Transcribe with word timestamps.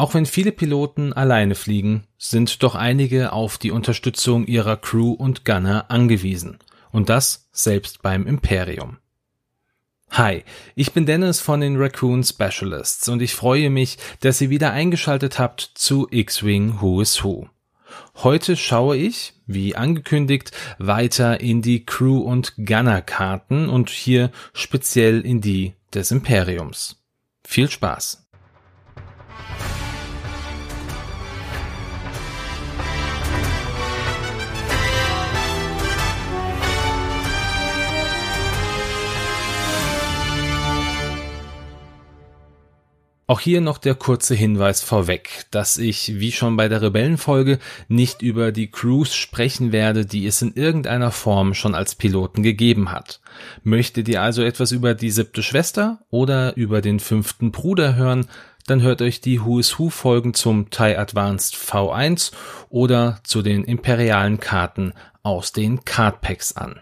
Auch 0.00 0.14
wenn 0.14 0.26
viele 0.26 0.52
Piloten 0.52 1.12
alleine 1.12 1.56
fliegen, 1.56 2.04
sind 2.16 2.62
doch 2.62 2.76
einige 2.76 3.32
auf 3.32 3.58
die 3.58 3.72
Unterstützung 3.72 4.46
ihrer 4.46 4.76
Crew 4.76 5.12
und 5.12 5.44
Gunner 5.44 5.86
angewiesen. 5.90 6.58
Und 6.92 7.08
das 7.08 7.48
selbst 7.50 8.00
beim 8.00 8.24
Imperium. 8.24 8.98
Hi, 10.10 10.44
ich 10.76 10.92
bin 10.92 11.04
Dennis 11.04 11.40
von 11.40 11.60
den 11.60 11.76
Raccoon 11.76 12.22
Specialists 12.22 13.08
und 13.08 13.20
ich 13.20 13.34
freue 13.34 13.70
mich, 13.70 13.98
dass 14.20 14.40
ihr 14.40 14.50
wieder 14.50 14.72
eingeschaltet 14.72 15.38
habt 15.38 15.72
zu 15.74 16.06
X-Wing 16.10 16.80
Who 16.80 17.00
is 17.02 17.22
Who. 17.24 17.48
Heute 18.16 18.56
schaue 18.56 18.96
ich, 18.96 19.34
wie 19.46 19.74
angekündigt, 19.74 20.52
weiter 20.78 21.40
in 21.40 21.60
die 21.60 21.84
Crew- 21.84 22.22
und 22.22 22.54
Gunner-Karten 22.56 23.68
und 23.68 23.90
hier 23.90 24.30
speziell 24.54 25.20
in 25.22 25.40
die 25.40 25.74
des 25.92 26.10
Imperiums. 26.10 27.02
Viel 27.44 27.68
Spaß! 27.68 28.27
Auch 43.30 43.40
hier 43.40 43.60
noch 43.60 43.76
der 43.76 43.94
kurze 43.94 44.34
Hinweis 44.34 44.80
vorweg, 44.80 45.44
dass 45.50 45.76
ich, 45.76 46.18
wie 46.18 46.32
schon 46.32 46.56
bei 46.56 46.68
der 46.68 46.80
Rebellenfolge, 46.80 47.58
nicht 47.86 48.22
über 48.22 48.52
die 48.52 48.70
Crews 48.70 49.14
sprechen 49.14 49.70
werde, 49.70 50.06
die 50.06 50.26
es 50.26 50.40
in 50.40 50.54
irgendeiner 50.54 51.10
Form 51.10 51.52
schon 51.52 51.74
als 51.74 51.94
Piloten 51.94 52.42
gegeben 52.42 52.90
hat. 52.90 53.20
Möchtet 53.62 54.08
ihr 54.08 54.22
also 54.22 54.42
etwas 54.42 54.72
über 54.72 54.94
die 54.94 55.10
siebte 55.10 55.42
Schwester 55.42 55.98
oder 56.08 56.56
über 56.56 56.80
den 56.80 57.00
fünften 57.00 57.52
Bruder 57.52 57.96
hören, 57.96 58.28
dann 58.66 58.80
hört 58.80 59.02
euch 59.02 59.20
die 59.20 59.44
Who 59.44 59.58
is 59.58 59.78
Who 59.78 59.90
Folgen 59.90 60.32
zum 60.32 60.70
TIE 60.70 60.96
Advanced 60.96 61.54
V1 61.54 62.32
oder 62.70 63.20
zu 63.24 63.42
den 63.42 63.64
imperialen 63.64 64.40
Karten 64.40 64.94
aus 65.22 65.52
den 65.52 65.84
Cardpacks 65.84 66.56
an. 66.56 66.80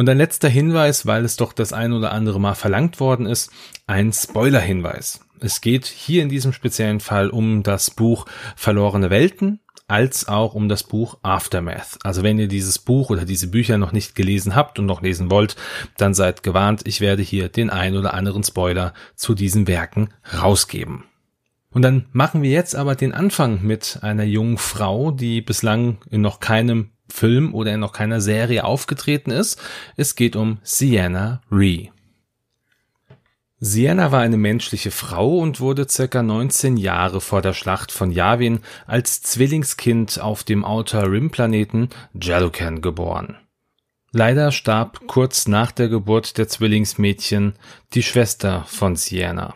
Und 0.00 0.08
ein 0.08 0.16
letzter 0.16 0.48
Hinweis, 0.48 1.04
weil 1.04 1.26
es 1.26 1.36
doch 1.36 1.52
das 1.52 1.74
ein 1.74 1.92
oder 1.92 2.12
andere 2.12 2.40
Mal 2.40 2.54
verlangt 2.54 3.00
worden 3.00 3.26
ist, 3.26 3.50
ein 3.86 4.14
Spoiler-Hinweis. 4.14 5.20
Es 5.40 5.60
geht 5.60 5.84
hier 5.84 6.22
in 6.22 6.30
diesem 6.30 6.54
speziellen 6.54 7.00
Fall 7.00 7.28
um 7.28 7.62
das 7.62 7.90
Buch 7.90 8.24
Verlorene 8.56 9.10
Welten 9.10 9.60
als 9.88 10.26
auch 10.26 10.54
um 10.54 10.70
das 10.70 10.84
Buch 10.84 11.18
Aftermath. 11.20 11.98
Also 12.02 12.22
wenn 12.22 12.38
ihr 12.38 12.48
dieses 12.48 12.78
Buch 12.78 13.10
oder 13.10 13.26
diese 13.26 13.48
Bücher 13.48 13.76
noch 13.76 13.92
nicht 13.92 14.14
gelesen 14.14 14.56
habt 14.56 14.78
und 14.78 14.86
noch 14.86 15.02
lesen 15.02 15.30
wollt, 15.30 15.56
dann 15.98 16.14
seid 16.14 16.42
gewarnt, 16.42 16.80
ich 16.86 17.02
werde 17.02 17.20
hier 17.20 17.50
den 17.50 17.68
ein 17.68 17.94
oder 17.94 18.14
anderen 18.14 18.42
Spoiler 18.42 18.94
zu 19.16 19.34
diesen 19.34 19.66
Werken 19.66 20.14
rausgeben. 20.40 21.04
Und 21.72 21.82
dann 21.82 22.06
machen 22.12 22.42
wir 22.42 22.50
jetzt 22.50 22.74
aber 22.74 22.94
den 22.94 23.12
Anfang 23.12 23.60
mit 23.62 23.98
einer 24.00 24.24
jungen 24.24 24.56
Frau, 24.56 25.10
die 25.10 25.42
bislang 25.42 25.98
in 26.08 26.22
noch 26.22 26.40
keinem 26.40 26.88
Film 27.10 27.54
oder 27.54 27.74
in 27.74 27.80
noch 27.80 27.92
keiner 27.92 28.20
Serie 28.20 28.64
aufgetreten 28.64 29.30
ist. 29.30 29.60
Es 29.96 30.14
geht 30.14 30.36
um 30.36 30.58
Sienna 30.62 31.40
Ree. 31.50 31.88
Sienna 33.62 34.10
war 34.10 34.20
eine 34.20 34.38
menschliche 34.38 34.90
Frau 34.90 35.36
und 35.36 35.60
wurde 35.60 35.86
circa 35.86 36.22
19 36.22 36.78
Jahre 36.78 37.20
vor 37.20 37.42
der 37.42 37.52
Schlacht 37.52 37.92
von 37.92 38.10
Yavin 38.10 38.60
als 38.86 39.20
Zwillingskind 39.20 40.18
auf 40.18 40.44
dem 40.44 40.64
Outer 40.64 41.10
Rim 41.12 41.30
Planeten 41.30 41.90
Jalucan 42.14 42.80
geboren. 42.80 43.36
Leider 44.12 44.50
starb 44.50 45.06
kurz 45.06 45.46
nach 45.46 45.72
der 45.72 45.88
Geburt 45.88 46.38
der 46.38 46.48
Zwillingsmädchen 46.48 47.52
die 47.92 48.02
Schwester 48.02 48.64
von 48.66 48.96
Sienna. 48.96 49.54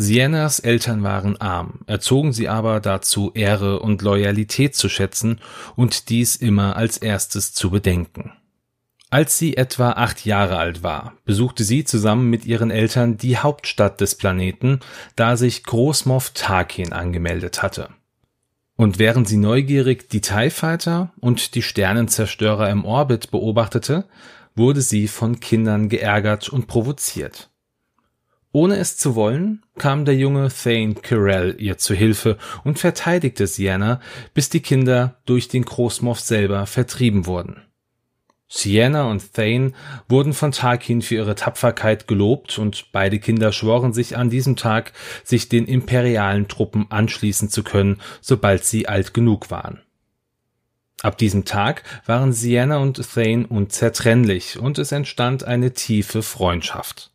Siennas 0.00 0.60
Eltern 0.60 1.02
waren 1.02 1.40
arm, 1.40 1.80
erzogen 1.88 2.32
sie 2.32 2.48
aber 2.48 2.78
dazu, 2.78 3.32
Ehre 3.34 3.80
und 3.80 4.00
Loyalität 4.00 4.76
zu 4.76 4.88
schätzen 4.88 5.40
und 5.74 6.08
dies 6.08 6.36
immer 6.36 6.76
als 6.76 6.98
erstes 6.98 7.52
zu 7.52 7.70
bedenken. 7.70 8.32
Als 9.10 9.38
sie 9.38 9.56
etwa 9.56 9.90
acht 9.90 10.24
Jahre 10.24 10.56
alt 10.56 10.84
war, 10.84 11.14
besuchte 11.24 11.64
sie 11.64 11.82
zusammen 11.82 12.30
mit 12.30 12.46
ihren 12.46 12.70
Eltern 12.70 13.16
die 13.16 13.38
Hauptstadt 13.38 14.00
des 14.00 14.14
Planeten, 14.14 14.78
da 15.16 15.36
sich 15.36 15.64
Großmoff 15.64 16.30
Tarkin 16.30 16.92
angemeldet 16.92 17.64
hatte. 17.64 17.88
Und 18.76 19.00
während 19.00 19.26
sie 19.26 19.36
neugierig 19.36 20.08
die 20.10 20.20
TIE 20.20 20.50
Fighter 20.50 21.12
und 21.18 21.56
die 21.56 21.62
Sternenzerstörer 21.62 22.70
im 22.70 22.84
Orbit 22.84 23.32
beobachtete, 23.32 24.04
wurde 24.54 24.80
sie 24.80 25.08
von 25.08 25.40
Kindern 25.40 25.88
geärgert 25.88 26.48
und 26.48 26.68
provoziert. 26.68 27.50
Ohne 28.58 28.78
es 28.78 28.96
zu 28.96 29.14
wollen, 29.14 29.62
kam 29.78 30.04
der 30.04 30.16
junge 30.16 30.48
Thane 30.48 30.94
Kirell 30.94 31.54
ihr 31.60 31.78
zu 31.78 31.94
Hilfe 31.94 32.38
und 32.64 32.80
verteidigte 32.80 33.46
Sienna, 33.46 34.00
bis 34.34 34.48
die 34.48 34.58
Kinder 34.58 35.20
durch 35.26 35.46
den 35.46 35.64
Großmoff 35.64 36.18
selber 36.18 36.66
vertrieben 36.66 37.26
wurden. 37.26 37.62
Sienna 38.48 39.08
und 39.08 39.32
Thane 39.32 39.74
wurden 40.08 40.32
von 40.32 40.50
Tarkin 40.50 41.02
für 41.02 41.14
ihre 41.14 41.36
Tapferkeit 41.36 42.08
gelobt 42.08 42.58
und 42.58 42.90
beide 42.90 43.20
Kinder 43.20 43.52
schworen 43.52 43.92
sich 43.92 44.16
an 44.16 44.28
diesem 44.28 44.56
Tag, 44.56 44.92
sich 45.22 45.48
den 45.48 45.64
imperialen 45.64 46.48
Truppen 46.48 46.90
anschließen 46.90 47.50
zu 47.50 47.62
können, 47.62 48.00
sobald 48.20 48.64
sie 48.64 48.88
alt 48.88 49.14
genug 49.14 49.52
waren. 49.52 49.82
Ab 51.02 51.16
diesem 51.16 51.44
Tag 51.44 51.84
waren 52.06 52.32
Sienna 52.32 52.78
und 52.78 53.00
Thane 53.14 53.46
unzertrennlich 53.46 54.58
und 54.58 54.78
es 54.78 54.90
entstand 54.90 55.44
eine 55.44 55.74
tiefe 55.74 56.22
Freundschaft. 56.24 57.12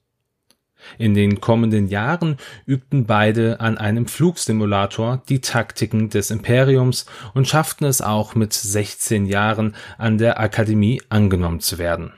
In 0.97 1.13
den 1.13 1.41
kommenden 1.41 1.87
Jahren 1.87 2.37
übten 2.65 3.05
beide 3.05 3.59
an 3.59 3.77
einem 3.77 4.07
Flugsimulator 4.07 5.21
die 5.29 5.41
Taktiken 5.41 6.09
des 6.09 6.31
Imperiums 6.31 7.05
und 7.33 7.47
schafften 7.47 7.85
es 7.85 8.01
auch 8.01 8.35
mit 8.35 8.53
16 8.53 9.25
Jahren 9.25 9.75
an 9.97 10.17
der 10.17 10.39
Akademie 10.39 11.01
angenommen 11.09 11.59
zu 11.59 11.77
werden. 11.77 12.13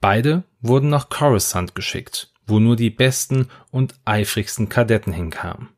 Beide 0.00 0.42
wurden 0.60 0.88
nach 0.88 1.08
Coruscant 1.08 1.74
geschickt, 1.74 2.32
wo 2.46 2.58
nur 2.58 2.76
die 2.76 2.90
besten 2.90 3.48
und 3.70 3.94
eifrigsten 4.04 4.68
Kadetten 4.68 5.12
hinkamen. 5.12 5.68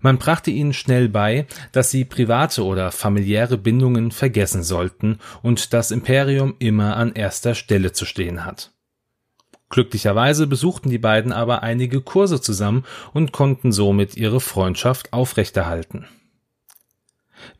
Man 0.00 0.18
brachte 0.18 0.50
ihnen 0.50 0.72
schnell 0.72 1.08
bei, 1.08 1.46
dass 1.72 1.90
sie 1.90 2.04
private 2.04 2.64
oder 2.64 2.92
familiäre 2.92 3.58
Bindungen 3.58 4.10
vergessen 4.10 4.62
sollten 4.62 5.18
und 5.42 5.72
das 5.72 5.90
Imperium 5.90 6.54
immer 6.58 6.96
an 6.96 7.12
erster 7.12 7.54
Stelle 7.54 7.92
zu 7.92 8.04
stehen 8.04 8.44
hat. 8.44 8.72
Glücklicherweise 9.70 10.46
besuchten 10.46 10.90
die 10.90 10.98
beiden 10.98 11.32
aber 11.32 11.62
einige 11.62 12.00
Kurse 12.00 12.40
zusammen 12.40 12.84
und 13.12 13.32
konnten 13.32 13.72
somit 13.72 14.16
ihre 14.16 14.40
Freundschaft 14.40 15.12
aufrechterhalten. 15.12 16.06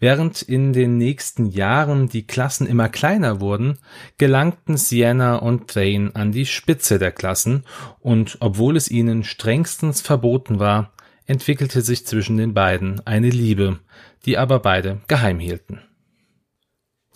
Während 0.01 0.43
in 0.43 0.73
den 0.73 0.99
nächsten 0.99 1.47
Jahren 1.47 2.09
die 2.09 2.27
Klassen 2.27 2.67
immer 2.67 2.89
kleiner 2.89 3.41
wurden, 3.41 3.79
gelangten 4.17 4.77
Sienna 4.77 5.37
und 5.37 5.69
Thane 5.69 6.11
an 6.15 6.33
die 6.33 6.47
Spitze 6.47 6.99
der 6.99 7.13
Klassen 7.13 7.65
und 8.01 8.39
obwohl 8.41 8.77
es 8.77 8.91
ihnen 8.91 9.25
strengstens 9.25 10.01
verboten 10.01 10.59
war, 10.59 10.93
entwickelte 11.27 11.83
sich 11.83 12.07
zwischen 12.07 12.37
den 12.37 12.55
beiden 12.55 13.07
eine 13.07 13.31
Liebe, 13.31 13.79
die 14.25 14.39
aber 14.39 14.61
beide 14.61 15.01
geheim 15.09 15.39
hielten. 15.39 15.81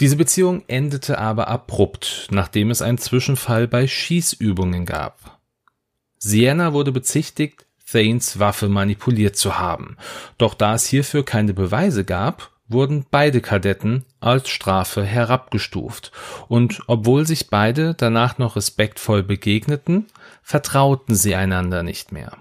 Diese 0.02 0.16
Beziehung 0.16 0.64
endete 0.66 1.18
aber 1.18 1.46
abrupt, 1.46 2.26
nachdem 2.32 2.72
es 2.72 2.82
einen 2.82 2.98
Zwischenfall 2.98 3.68
bei 3.68 3.86
Schießübungen 3.86 4.84
gab. 4.84 5.38
Sienna 6.18 6.72
wurde 6.72 6.90
bezichtigt, 6.90 7.66
Thanes 7.88 8.40
Waffe 8.40 8.68
manipuliert 8.68 9.36
zu 9.36 9.60
haben, 9.60 9.96
doch 10.38 10.54
da 10.54 10.74
es 10.74 10.86
hierfür 10.86 11.24
keine 11.24 11.54
Beweise 11.54 12.04
gab, 12.04 12.50
wurden 12.66 13.06
beide 13.12 13.40
Kadetten 13.40 14.04
als 14.18 14.48
Strafe 14.48 15.04
herabgestuft, 15.04 16.10
und 16.48 16.82
obwohl 16.88 17.24
sich 17.24 17.48
beide 17.48 17.94
danach 17.94 18.38
noch 18.38 18.56
respektvoll 18.56 19.22
begegneten, 19.22 20.06
vertrauten 20.42 21.14
sie 21.14 21.36
einander 21.36 21.84
nicht 21.84 22.10
mehr. 22.10 22.38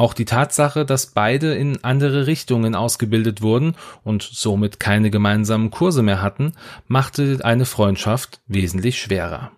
Auch 0.00 0.14
die 0.14 0.24
Tatsache, 0.24 0.86
dass 0.86 1.08
beide 1.08 1.52
in 1.52 1.84
andere 1.84 2.26
Richtungen 2.26 2.74
ausgebildet 2.74 3.42
wurden 3.42 3.76
und 4.02 4.22
somit 4.22 4.80
keine 4.80 5.10
gemeinsamen 5.10 5.70
Kurse 5.70 6.02
mehr 6.02 6.22
hatten, 6.22 6.54
machte 6.88 7.40
eine 7.42 7.66
Freundschaft 7.66 8.40
wesentlich 8.46 8.98
schwerer. 8.98 9.52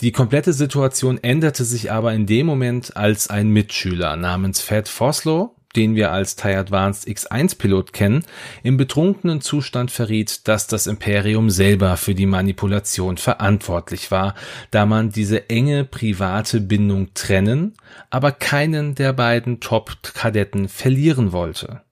Die 0.00 0.12
komplette 0.12 0.54
Situation 0.54 1.18
änderte 1.22 1.64
sich 1.64 1.92
aber 1.92 2.14
in 2.14 2.24
dem 2.24 2.46
Moment, 2.46 2.96
als 2.96 3.28
ein 3.28 3.50
Mitschüler 3.50 4.16
namens 4.16 4.62
Fat 4.62 4.88
Foslow 4.88 5.54
den 5.76 5.94
wir 5.94 6.12
als 6.12 6.36
TIE 6.36 6.54
Advanced 6.54 7.08
X1 7.08 7.58
Pilot 7.58 7.92
kennen, 7.92 8.24
im 8.62 8.76
betrunkenen 8.76 9.40
Zustand 9.40 9.90
verriet, 9.90 10.46
dass 10.48 10.66
das 10.66 10.86
Imperium 10.86 11.50
selber 11.50 11.96
für 11.96 12.14
die 12.14 12.26
Manipulation 12.26 13.16
verantwortlich 13.16 14.10
war, 14.10 14.34
da 14.70 14.86
man 14.86 15.10
diese 15.10 15.50
enge 15.50 15.84
private 15.84 16.60
Bindung 16.60 17.14
trennen, 17.14 17.74
aber 18.10 18.32
keinen 18.32 18.94
der 18.94 19.12
beiden 19.12 19.60
Top-Kadetten 19.60 20.68
verlieren 20.68 21.32
wollte. 21.32 21.82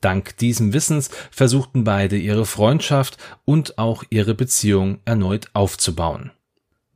Dank 0.00 0.36
diesem 0.36 0.72
Wissens 0.72 1.10
versuchten 1.30 1.84
beide 1.84 2.16
ihre 2.16 2.46
Freundschaft 2.46 3.16
und 3.44 3.78
auch 3.78 4.04
ihre 4.10 4.34
Beziehung 4.34 5.00
erneut 5.04 5.48
aufzubauen. 5.52 6.30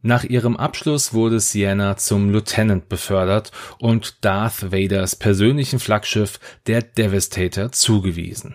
Nach 0.02 0.24
ihrem 0.24 0.56
Abschluss 0.56 1.12
wurde 1.12 1.40
Sienna 1.40 1.96
zum 1.96 2.30
Lieutenant 2.30 2.88
befördert 2.88 3.52
und 3.78 4.24
Darth 4.24 4.72
Vaders 4.72 5.14
persönlichen 5.14 5.78
Flaggschiff, 5.78 6.40
der 6.66 6.82
Devastator, 6.82 7.70
zugewiesen. 7.72 8.54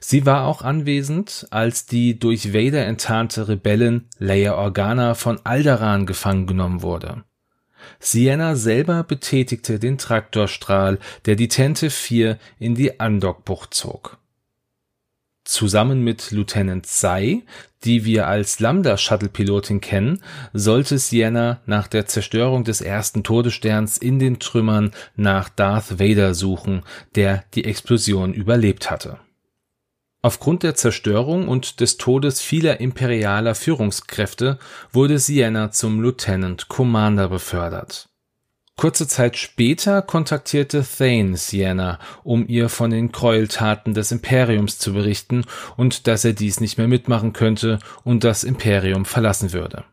Sie 0.00 0.26
war 0.26 0.46
auch 0.46 0.62
anwesend, 0.62 1.46
als 1.50 1.86
die 1.86 2.18
durch 2.18 2.52
Vader 2.52 2.86
enttarnte 2.86 3.48
Rebellin 3.48 4.06
Leia 4.18 4.54
Organa 4.54 5.14
von 5.14 5.38
Alderaan 5.44 6.06
gefangen 6.06 6.46
genommen 6.46 6.82
wurde. 6.82 7.24
Sienna 7.98 8.56
selber 8.56 9.04
betätigte 9.04 9.78
den 9.78 9.98
Traktorstrahl, 9.98 10.98
der 11.26 11.36
die 11.36 11.48
Tente 11.48 11.90
4 11.90 12.38
in 12.58 12.74
die 12.74 12.98
Andockbucht 12.98 13.74
zog. 13.74 14.18
Zusammen 15.44 16.02
mit 16.02 16.30
Lieutenant 16.30 16.86
Sai, 16.86 17.42
die 17.82 18.04
wir 18.04 18.28
als 18.28 18.60
Lambda-Shuttle-Pilotin 18.60 19.80
kennen, 19.80 20.22
sollte 20.52 20.98
Sienna 20.98 21.60
nach 21.66 21.88
der 21.88 22.06
Zerstörung 22.06 22.64
des 22.64 22.82
ersten 22.82 23.22
Todessterns 23.22 23.96
in 23.96 24.18
den 24.18 24.38
Trümmern 24.38 24.92
nach 25.16 25.48
Darth 25.48 25.98
Vader 25.98 26.34
suchen, 26.34 26.82
der 27.14 27.44
die 27.54 27.64
Explosion 27.64 28.34
überlebt 28.34 28.90
hatte. 28.90 29.18
Aufgrund 30.22 30.62
der 30.62 30.74
Zerstörung 30.74 31.48
und 31.48 31.80
des 31.80 31.96
Todes 31.96 32.42
vieler 32.42 32.78
imperialer 32.80 33.54
Führungskräfte 33.54 34.58
wurde 34.92 35.18
Sienna 35.18 35.70
zum 35.70 36.02
Lieutenant 36.02 36.68
Commander 36.68 37.30
befördert. 37.30 38.09
Kurze 38.80 39.06
Zeit 39.06 39.36
später 39.36 40.00
kontaktierte 40.00 40.82
Thane 40.82 41.36
Sienna, 41.36 41.98
um 42.24 42.48
ihr 42.48 42.70
von 42.70 42.90
den 42.90 43.12
Gräueltaten 43.12 43.92
des 43.92 44.10
Imperiums 44.10 44.78
zu 44.78 44.94
berichten 44.94 45.44
und 45.76 46.06
dass 46.06 46.24
er 46.24 46.32
dies 46.32 46.60
nicht 46.60 46.78
mehr 46.78 46.88
mitmachen 46.88 47.34
könnte 47.34 47.78
und 48.04 48.24
das 48.24 48.42
Imperium 48.42 49.04
verlassen 49.04 49.52
würde. 49.52 49.84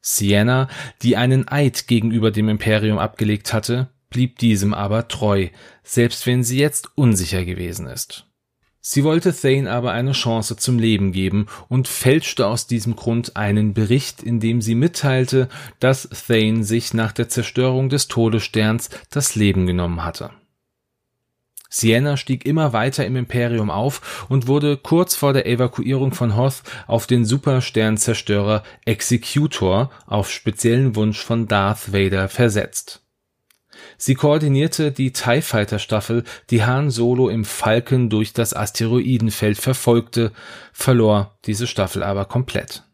Sienna, 0.00 0.66
die 1.02 1.16
einen 1.16 1.46
Eid 1.46 1.86
gegenüber 1.86 2.32
dem 2.32 2.48
Imperium 2.48 2.98
abgelegt 2.98 3.52
hatte, 3.52 3.86
blieb 4.10 4.40
diesem 4.40 4.74
aber 4.74 5.06
treu, 5.06 5.50
selbst 5.84 6.26
wenn 6.26 6.42
sie 6.42 6.58
jetzt 6.58 6.90
unsicher 6.96 7.44
gewesen 7.44 7.86
ist. 7.86 8.27
Sie 8.80 9.04
wollte 9.04 9.34
Thane 9.34 9.70
aber 9.70 9.92
eine 9.92 10.12
Chance 10.12 10.56
zum 10.56 10.78
Leben 10.78 11.12
geben 11.12 11.46
und 11.68 11.88
fälschte 11.88 12.46
aus 12.46 12.66
diesem 12.66 12.96
Grund 12.96 13.36
einen 13.36 13.74
Bericht, 13.74 14.22
in 14.22 14.40
dem 14.40 14.60
sie 14.62 14.74
mitteilte, 14.74 15.48
dass 15.80 16.08
Thane 16.08 16.64
sich 16.64 16.94
nach 16.94 17.12
der 17.12 17.28
Zerstörung 17.28 17.88
des 17.88 18.08
Todessterns 18.08 18.88
das 19.10 19.34
Leben 19.34 19.66
genommen 19.66 20.04
hatte. 20.04 20.30
Sienna 21.70 22.16
stieg 22.16 22.46
immer 22.46 22.72
weiter 22.72 23.04
im 23.04 23.16
Imperium 23.16 23.70
auf 23.70 24.26
und 24.30 24.46
wurde 24.46 24.78
kurz 24.78 25.14
vor 25.14 25.34
der 25.34 25.46
Evakuierung 25.46 26.12
von 26.12 26.34
Hoth 26.34 26.62
auf 26.86 27.06
den 27.06 27.26
Supersternzerstörer 27.26 28.62
Executor 28.86 29.90
auf 30.06 30.30
speziellen 30.30 30.96
Wunsch 30.96 31.22
von 31.22 31.46
Darth 31.46 31.92
Vader 31.92 32.28
versetzt 32.28 33.02
Sie 34.00 34.14
koordinierte 34.14 34.92
die 34.92 35.12
TIE 35.12 35.42
Fighter 35.42 35.80
Staffel, 35.80 36.22
die 36.50 36.64
Han 36.64 36.90
Solo 36.90 37.28
im 37.28 37.44
Falken 37.44 38.08
durch 38.08 38.32
das 38.32 38.54
Asteroidenfeld 38.54 39.58
verfolgte, 39.58 40.32
verlor 40.72 41.36
diese 41.44 41.66
Staffel 41.66 42.04
aber 42.04 42.24
komplett. 42.24 42.84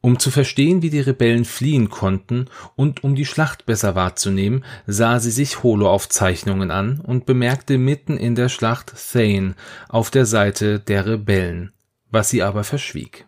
Um 0.00 0.18
zu 0.18 0.32
verstehen, 0.32 0.82
wie 0.82 0.90
die 0.90 0.98
Rebellen 0.98 1.44
fliehen 1.44 1.88
konnten 1.88 2.46
und 2.74 3.04
um 3.04 3.14
die 3.14 3.24
Schlacht 3.24 3.64
besser 3.64 3.94
wahrzunehmen, 3.94 4.64
sah 4.88 5.20
sie 5.20 5.30
sich 5.30 5.62
Holo-Aufzeichnungen 5.62 6.72
an 6.72 6.98
und 6.98 7.24
bemerkte 7.24 7.78
mitten 7.78 8.16
in 8.16 8.34
der 8.34 8.48
Schlacht 8.48 8.92
Thane 9.12 9.54
auf 9.88 10.10
der 10.10 10.26
Seite 10.26 10.80
der 10.80 11.06
Rebellen, 11.06 11.72
was 12.10 12.30
sie 12.30 12.42
aber 12.42 12.64
verschwieg 12.64 13.26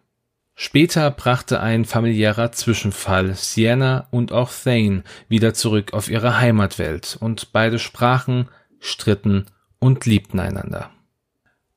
Später 0.57 1.11
brachte 1.11 1.61
ein 1.61 1.85
familiärer 1.85 2.53
Zwischenfall 2.53 3.35
Sienna 3.35 4.07
und 4.11 4.31
auch 4.31 4.53
Thane 4.53 5.03
wieder 5.29 5.53
zurück 5.53 5.93
auf 5.93 6.09
ihre 6.09 6.39
Heimatwelt 6.39 7.17
und 7.21 7.53
beide 7.53 7.81
sprachen, 7.81 8.49
stritten 8.79 9.47
und 9.81 10.07
liebten 10.07 10.39
einander. 10.39 10.91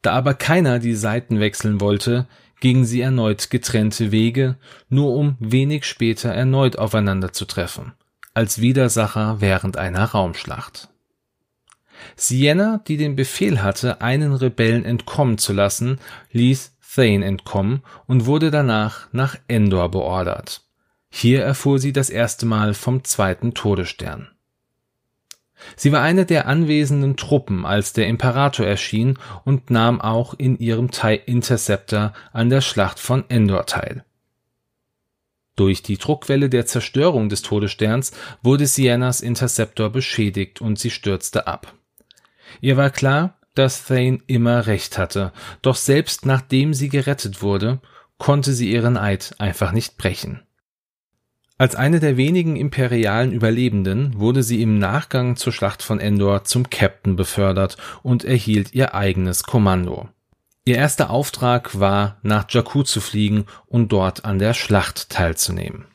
Da 0.03 0.13
aber 0.13 0.35
keiner 0.35 0.77
die 0.77 0.94
Seiten 0.94 1.39
wechseln 1.39 1.81
wollte, 1.81 2.27
gingen 2.59 2.85
sie 2.85 3.01
erneut 3.01 3.50
getrennte 3.50 4.12
Wege, 4.12 4.57
nur 4.89 5.13
um 5.15 5.38
wenig 5.39 5.85
später 5.85 6.29
erneut 6.29 6.77
aufeinander 6.77 7.33
zu 7.33 7.45
treffen, 7.45 7.94
als 8.35 8.62
Widersacher 8.62 9.41
während 9.41 9.77
einer 9.77 10.03
Raumschlacht. 10.03 10.89
Sienna, 12.15 12.81
die 12.88 12.97
den 12.97 13.15
Befehl 13.15 13.63
hatte, 13.63 14.01
einen 14.01 14.33
Rebellen 14.33 14.85
entkommen 14.85 15.38
zu 15.38 15.51
lassen, 15.51 16.00
ließ 16.31 16.76
Thane 16.97 17.23
entkommen 17.23 17.83
und 18.07 18.25
wurde 18.25 18.49
danach 18.49 19.07
nach 19.11 19.38
Endor 19.47 19.89
beordert. 19.91 20.63
Hier 21.09 21.44
erfuhr 21.44 21.77
sie 21.77 21.94
das 21.94 22.09
erste 22.09 22.45
Mal 22.47 22.73
vom 22.73 23.03
zweiten 23.03 23.53
Todesstern. 23.53 24.29
Sie 25.75 25.91
war 25.91 26.01
eine 26.01 26.25
der 26.25 26.47
anwesenden 26.47 27.15
Truppen, 27.15 27.65
als 27.65 27.94
der 27.94 28.07
Imperator 28.07 28.65
erschien 28.65 29.17
und 29.45 29.69
nahm 29.69 30.01
auch 30.01 30.33
in 30.33 30.57
ihrem 30.57 30.91
TIE 30.91 31.21
Interceptor 31.25 32.13
an 32.33 32.49
der 32.49 32.61
Schlacht 32.61 33.00
von 33.00 33.23
Endor 33.29 33.65
teil. 33.67 34.03
Durch 35.55 35.81
die 35.81 35.97
Druckwelle 35.97 36.50
der 36.50 36.65
Zerstörung 36.65 37.29
des 37.29 37.41
Todessterns 37.43 38.11
wurde 38.41 38.67
Siennas 38.67 39.21
Interceptor 39.21 39.89
beschädigt 39.89 40.61
und 40.61 40.77
sie 40.77 40.91
stürzte 40.91 41.47
ab. 41.47 41.73
Ihr 42.61 42.77
war 42.77 42.89
klar, 42.89 43.38
dass 43.57 43.86
Thane 43.86 44.19
immer 44.27 44.68
recht 44.68 44.98
hatte, 44.98 45.31
doch 45.62 45.75
selbst 45.75 46.25
nachdem 46.25 46.74
sie 46.74 46.89
gerettet 46.89 47.42
wurde, 47.42 47.80
konnte 48.18 48.54
sie 48.54 48.71
ihren 48.71 48.98
Eid 48.98 49.36
einfach 49.38 49.71
nicht 49.71 49.98
brechen. 49.98 50.42
Als 51.59 51.75
eine 51.75 52.00
der 52.00 52.18
wenigen 52.18 52.56
imperialen 52.56 53.31
Überlebenden 53.31 54.19
wurde 54.19 54.44
sie 54.44 54.62
im 54.62 54.77
Nachgang 54.77 55.38
zur 55.38 55.51
Schlacht 55.51 55.81
von 55.81 56.00
Endor 56.00 56.44
zum 56.44 56.69
Captain 56.69 57.15
befördert 57.15 57.77
und 58.04 58.24
erhielt 58.24 58.74
ihr 58.74 58.94
eigenes 58.94 59.44
Kommando. 59.44 60.07
Ihr 60.65 60.75
erster 60.75 61.10
Auftrag 61.10 61.80
war, 61.80 62.18
nach 62.21 62.45
Jakku 62.50 62.83
zu 62.83 63.01
fliegen 63.01 63.45
und 63.65 63.92
dort 63.92 64.24
an 64.25 64.38
der 64.38 64.53
Schlacht 64.53 65.10
teilzunehmen. 65.10 65.86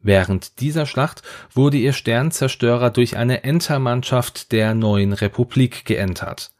Während 0.00 0.60
dieser 0.60 0.86
Schlacht 0.86 1.22
wurde 1.52 1.76
ihr 1.76 1.92
Sternzerstörer 1.92 2.90
durch 2.90 3.16
eine 3.16 3.42
Entermannschaft 3.44 4.52
der 4.52 4.74
neuen 4.74 5.12
Republik 5.12 5.84
geentert. 5.84 6.53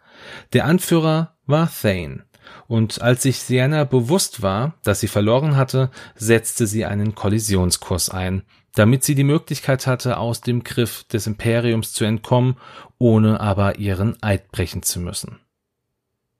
Der 0.52 0.64
Anführer 0.64 1.36
war 1.46 1.70
Thane, 1.70 2.24
und 2.66 3.00
als 3.02 3.22
sich 3.22 3.40
Sienna 3.40 3.84
bewusst 3.84 4.42
war, 4.42 4.74
dass 4.82 5.00
sie 5.00 5.08
verloren 5.08 5.56
hatte, 5.56 5.90
setzte 6.14 6.66
sie 6.66 6.84
einen 6.84 7.14
Kollisionskurs 7.14 8.10
ein, 8.10 8.42
damit 8.74 9.04
sie 9.04 9.14
die 9.14 9.24
Möglichkeit 9.24 9.86
hatte, 9.86 10.18
aus 10.18 10.40
dem 10.40 10.64
Griff 10.64 11.04
des 11.04 11.26
Imperiums 11.26 11.92
zu 11.92 12.04
entkommen, 12.04 12.56
ohne 12.98 13.40
aber 13.40 13.78
ihren 13.78 14.20
Eid 14.22 14.50
brechen 14.50 14.82
zu 14.82 15.00
müssen. 15.00 15.40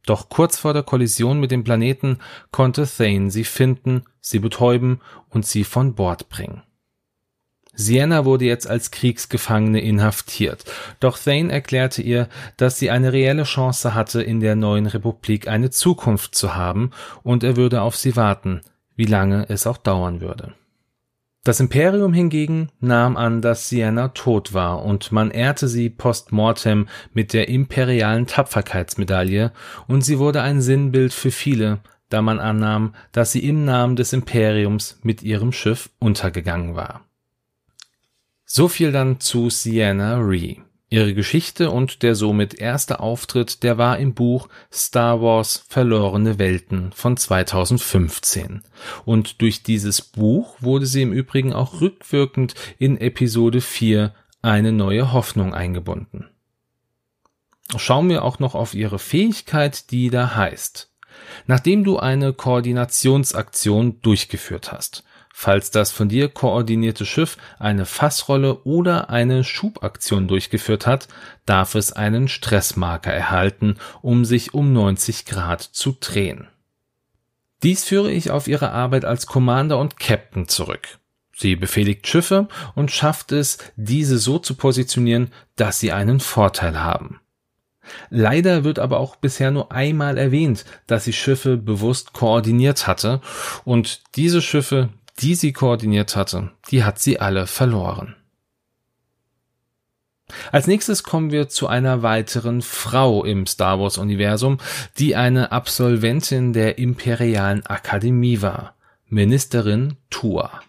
Doch 0.07 0.29
kurz 0.29 0.59
vor 0.59 0.75
der 0.75 0.83
Kollision 0.83 1.41
mit 1.41 1.50
dem 1.50 1.64
Planeten 1.64 2.19
konnte 2.50 2.87
Thane 2.87 3.31
sie 3.31 3.45
finden, 3.45 4.05
sie 4.21 4.38
betäuben 4.38 5.00
und 5.31 5.47
sie 5.47 5.64
von 5.64 5.95
Bord 5.95 6.29
bringen. 6.29 6.62
Sienna 7.75 8.25
wurde 8.25 8.45
jetzt 8.45 8.69
als 8.69 8.90
Kriegsgefangene 8.90 9.81
inhaftiert, 9.81 10.64
doch 11.00 11.19
Thane 11.19 11.52
erklärte 11.52 12.02
ihr, 12.02 12.28
dass 12.57 12.78
sie 12.78 12.90
eine 12.90 13.12
reelle 13.12 13.45
Chance 13.45 13.95
hatte, 13.95 14.23
in 14.23 14.40
der 14.40 14.54
neuen 14.54 14.87
Republik 14.87 15.49
eine 15.49 15.71
Zukunft 15.71 16.35
zu 16.35 16.54
haben, 16.54 16.90
und 17.23 17.43
er 17.43 17.57
würde 17.57 17.83
auf 17.83 17.97
sie 17.97 18.16
warten, 18.16 18.61
wie 18.97 19.07
lange 19.07 19.47
es 19.49 19.66
auch 19.66 19.78
dauern 19.78 20.21
würde. 20.21 20.54
Das 21.43 21.61
Imperium 21.61 22.14
hingegen 22.14 22.71
nahm 22.81 23.19
an, 23.19 23.43
dass 23.43 23.69
Sienna 23.69 24.09
tot 24.09 24.54
war, 24.54 24.83
und 24.83 25.12
man 25.12 25.31
ehrte 25.31 25.69
sie 25.69 25.90
post 25.90 26.33
mortem 26.33 26.88
mit 27.12 27.35
der 27.35 27.49
imperialen 27.49 28.26
Tapferkeitsmedaille, 28.26 29.52
und 29.87 30.02
sie 30.02 30.19
wurde 30.19 30.40
ein 30.40 30.62
Sinnbild 30.62 31.12
für 31.12 31.31
viele, 31.31 31.81
da 32.09 32.23
man 32.23 32.38
annahm, 32.38 32.95
dass 33.12 33.33
sie 33.33 33.47
im 33.47 33.64
Namen 33.64 33.97
des 33.97 34.12
Imperiums 34.12 34.99
mit 35.02 35.23
ihrem 35.23 35.52
Schiff 35.52 35.90
untergegangen 35.99 36.76
war. 36.76 37.04
So 38.57 38.69
viel 38.69 38.93
dann 38.93 39.19
zu 39.19 39.51
Sienna 39.51 40.19
Ree. 40.19 40.59
Ihre 40.89 41.13
Geschichte 41.13 41.73
und 41.73 42.05
der 42.05 42.15
somit 42.15 42.55
erste 42.55 43.01
Auftritt, 43.01 43.65
der 43.65 43.79
war 43.79 43.99
im 43.99 44.15
Buch 44.15 44.49
Star 44.73 45.21
Wars 45.21 45.65
Verlorene 45.69 46.39
Welten 46.39 46.93
von 46.93 47.17
2015. 47.17 48.63
Und 49.05 49.43
durch 49.43 49.65
dieses 49.65 50.03
Buch 50.03 50.55
wurde 50.61 50.87
sie 50.87 51.03
im 51.03 51.13
Übrigen 51.13 51.53
auch 51.53 51.81
rückwirkend 51.81 52.55
in 52.79 52.97
Episode 52.97 53.61
4 53.61 54.15
eine 54.41 54.71
neue 54.71 55.13
Hoffnung 55.13 55.53
eingebunden. 55.53 56.29
Schauen 57.77 58.09
wir 58.09 58.23
auch 58.23 58.39
noch 58.39 58.55
auf 58.55 58.73
ihre 58.73 59.01
Fähigkeit, 59.01 59.91
die 59.91 60.11
da 60.11 60.37
heißt. 60.37 60.93
Nachdem 61.49 61.83
du 61.83 61.99
eine 61.99 62.33
Koordinationsaktion 62.33 64.01
durchgeführt 64.01 64.71
hast, 64.71 65.03
falls 65.37 65.73
das 65.73 65.91
von 65.91 66.09
dir 66.09 66.29
koordinierte 66.29 67.05
Schiff 67.05 67.37
eine 67.59 67.87
Fassrolle 67.87 68.62
oder 68.62 69.11
eine 69.11 69.43
Schubaktion 69.43 70.29
durchgeführt 70.29 70.87
hat, 70.87 71.09
darf 71.45 71.75
es 71.75 71.93
einen 71.93 72.29
Stressmarker 72.29 73.12
erhalten, 73.12 73.75
um 74.00 74.25
sich 74.25 74.55
um 74.55 74.73
90 74.73 75.26
Grad 75.26 75.61
zu 75.61 75.97
drehen. 75.99 76.47
Dies 77.64 77.85
führe 77.85 78.12
ich 78.12 78.31
auf 78.31 78.47
ihre 78.47 78.71
Arbeit 78.71 79.05
als 79.05 79.26
Commander 79.26 79.79
und 79.79 79.99
Captain 79.99 80.47
zurück. 80.47 81.00
Sie 81.37 81.57
befehligt 81.57 82.07
Schiffe 82.07 82.47
und 82.76 82.93
schafft 82.93 83.33
es, 83.33 83.59
diese 83.75 84.19
so 84.19 84.38
zu 84.38 84.55
positionieren, 84.55 85.33
dass 85.57 85.81
sie 85.81 85.91
einen 85.91 86.21
Vorteil 86.21 86.81
haben. 86.81 87.21
Leider 88.09 88.62
wird 88.62 88.79
aber 88.79 89.00
auch 89.00 89.17
bisher 89.17 89.50
nur 89.50 89.73
einmal 89.73 90.17
erwähnt, 90.17 90.64
dass 90.87 91.05
sie 91.05 91.12
Schiffe 91.12 91.57
bewusst 91.57 92.12
koordiniert 92.12 92.87
hatte 92.87 93.21
und 93.64 94.03
diese 94.17 94.41
Schiffe, 94.41 94.91
die 95.21 95.35
sie 95.35 95.52
koordiniert 95.52 96.16
hatte, 96.16 96.50
die 96.71 96.85
hat 96.85 96.99
sie 96.99 97.21
alle 97.21 97.47
verloren. 97.47 98.16
Als 100.52 100.66
nächstes 100.66 101.02
kommen 101.02 101.30
wir 101.30 101.49
zu 101.49 101.66
einer 101.66 102.02
weiteren 102.02 102.62
Frau 102.62 103.25
im 103.25 103.47
Star 103.47 103.78
Wars 103.78 103.99
Universum, 103.99 104.59
die 104.99 105.16
eine 105.16 105.52
Absolventin 105.52 106.52
der 106.52 106.78
Imperialen 106.78 107.64
Akademie 107.66 108.40
war, 108.40 108.75
Ministerin 109.06 109.97
Tua. 110.11 110.62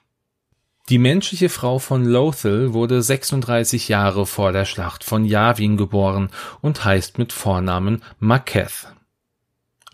Die 0.90 1.00
menschliche 1.00 1.50
Frau 1.50 1.80
von 1.80 2.06
Lothal 2.06 2.74
wurde 2.74 3.02
36 3.02 3.90
Jahre 3.90 4.28
vor 4.28 4.52
der 4.52 4.66
Schlacht 4.66 5.04
von 5.04 5.26
Yavin 5.26 5.78
geboren 5.78 6.30
und 6.62 6.86
heißt 6.86 7.18
mit 7.18 7.34
Vornamen 7.34 8.04
Maketh. 8.20 8.95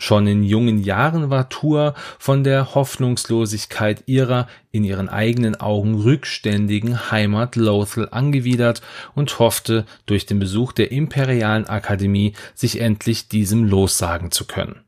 Schon 0.02 0.26
in 0.26 0.42
jungen 0.42 0.80
Jahren 0.80 1.30
war 1.30 1.48
Tur 1.50 1.94
von 2.18 2.44
der 2.44 2.74
Hoffnungslosigkeit 2.74 4.02
ihrer 4.08 4.48
in 4.72 4.84
ihren 4.84 5.10
eigenen 5.10 5.62
Augen 5.62 5.94
rückständigen 5.94 7.12
Heimat 7.12 7.56
Lothal 7.56 8.08
angewidert 8.10 8.82
und 9.14 9.38
hoffte, 9.38 9.86
durch 10.08 10.26
den 10.26 10.40
Besuch 10.40 10.72
der 10.72 10.92
Imperialen 10.92 11.68
Akademie 11.70 12.34
sich 12.56 12.82
endlich 12.82 13.28
diesem 13.28 13.64
lossagen 13.64 14.32
zu 14.32 14.46
können 14.46 14.82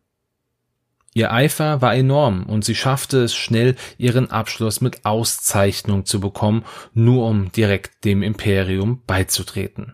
Ihr 1.13 1.31
Eifer 1.31 1.79
war 1.83 1.93
enorm 1.93 2.47
und 2.47 2.65
sie 2.65 2.73
schaffte 2.73 3.19
es 3.19 3.35
schnell, 3.35 3.75
ihren 3.99 4.31
Abschluss 4.31 4.81
mit 4.81 5.05
Auszeichnung 5.05 6.07
zu 6.07 6.19
bekommen, 6.21 6.65
nur 6.95 7.27
um 7.27 7.51
direkt 7.51 8.03
dem 8.03 8.23
Imperium 8.23 9.03
beizutreten. 9.05 9.93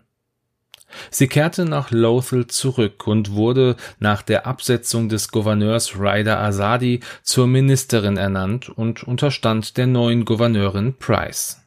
Sie 1.10 1.28
kehrte 1.28 1.64
nach 1.64 1.90
Lothal 1.90 2.46
zurück 2.46 3.06
und 3.06 3.32
wurde 3.32 3.76
nach 3.98 4.22
der 4.22 4.46
Absetzung 4.46 5.08
des 5.08 5.30
Gouverneurs 5.30 5.98
Ryder 5.98 6.40
Azadi 6.40 7.00
zur 7.22 7.46
Ministerin 7.46 8.16
ernannt 8.16 8.68
und 8.68 9.02
unterstand 9.02 9.76
der 9.76 9.86
neuen 9.86 10.24
Gouverneurin 10.24 10.94
Price 10.94 11.60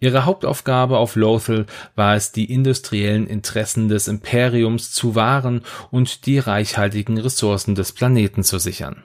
Ihre 0.00 0.24
Hauptaufgabe 0.24 0.96
auf 0.96 1.16
Lothal 1.16 1.66
war 1.96 2.14
es, 2.14 2.30
die 2.30 2.52
industriellen 2.52 3.26
Interessen 3.26 3.88
des 3.88 4.06
Imperiums 4.06 4.92
zu 4.92 5.16
wahren 5.16 5.62
und 5.90 6.26
die 6.26 6.38
reichhaltigen 6.38 7.18
Ressourcen 7.18 7.74
des 7.74 7.92
Planeten 7.92 8.44
zu 8.44 8.58
sichern. 8.58 9.02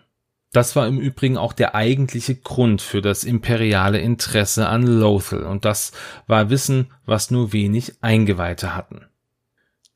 Das 0.53 0.75
war 0.77 0.87
im 0.87 0.99
Übrigen 0.99 1.37
auch 1.37 1.51
der 1.51 1.75
eigentliche 1.75 2.35
Grund 2.35 2.81
für 2.81 3.01
das 3.01 3.25
imperiale 3.25 3.99
Interesse 3.99 4.69
an 4.69 4.83
Lothal, 4.83 5.43
und 5.43 5.65
das 5.65 5.91
war 6.27 6.49
Wissen, 6.49 6.91
was 7.05 7.31
nur 7.31 7.51
wenig 7.51 7.95
Eingeweihte 8.01 8.75
hatten 8.75 9.07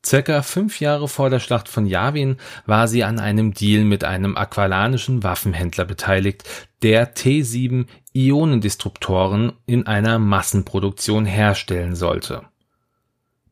Circa 0.04 0.42
fünf 0.42 0.80
Jahre 0.80 1.08
vor 1.08 1.28
der 1.28 1.40
Schlacht 1.40 1.68
von 1.68 1.84
Yavin 1.84 2.36
war 2.66 2.88
sie 2.88 3.04
an 3.04 3.18
einem 3.18 3.52
Deal 3.52 3.84
mit 3.84 4.04
einem 4.04 4.36
aqualanischen 4.36 5.22
Waffenhändler 5.22 5.84
beteiligt, 5.84 6.44
der 6.82 7.14
T7 7.14 7.86
Ionendestruktoren 8.14 9.52
in 9.66 9.86
einer 9.86 10.18
Massenproduktion 10.18 11.26
herstellen 11.26 11.94
sollte. 11.96 12.42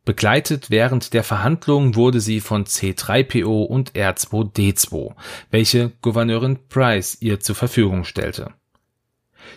Begleitet 0.07 0.71
während 0.71 1.13
der 1.13 1.23
Verhandlungen 1.23 1.95
wurde 1.95 2.21
sie 2.21 2.41
von 2.41 2.65
C3PO 2.65 3.65
und 3.65 3.93
R2D2, 3.93 5.15
welche 5.51 5.93
Gouverneurin 6.01 6.59
Price 6.71 7.19
ihr 7.21 7.41
zur 7.41 7.57
Verfügung 7.57 8.05
stellte 8.05 8.55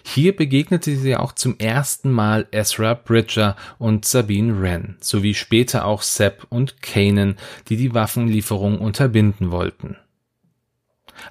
hier 0.05 0.35
begegnete 0.35 0.95
sie 0.95 1.15
auch 1.15 1.33
zum 1.33 1.57
ersten 1.59 2.11
Mal 2.11 2.47
Ezra 2.51 2.93
Bridger 2.93 3.55
und 3.77 4.05
Sabine 4.05 4.61
Wren 4.61 4.97
sowie 4.99 5.33
später 5.33 5.85
auch 5.85 6.01
Sepp 6.01 6.45
und 6.49 6.81
Kanan, 6.81 7.37
die 7.67 7.77
die 7.77 7.93
Waffenlieferung 7.93 8.79
unterbinden 8.79 9.51
wollten. 9.51 9.97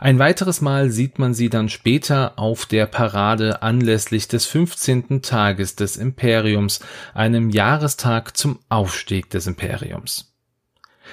Ein 0.00 0.18
weiteres 0.18 0.60
Mal 0.60 0.90
sieht 0.90 1.18
man 1.18 1.34
sie 1.34 1.48
dann 1.50 1.68
später 1.68 2.38
auf 2.38 2.66
der 2.66 2.86
Parade 2.86 3.62
anlässlich 3.62 4.28
des 4.28 4.46
15. 4.46 5.22
Tages 5.22 5.76
des 5.76 5.96
Imperiums, 5.96 6.80
einem 7.14 7.50
Jahrestag 7.50 8.36
zum 8.36 8.58
Aufstieg 8.68 9.30
des 9.30 9.46
Imperiums 9.46 10.28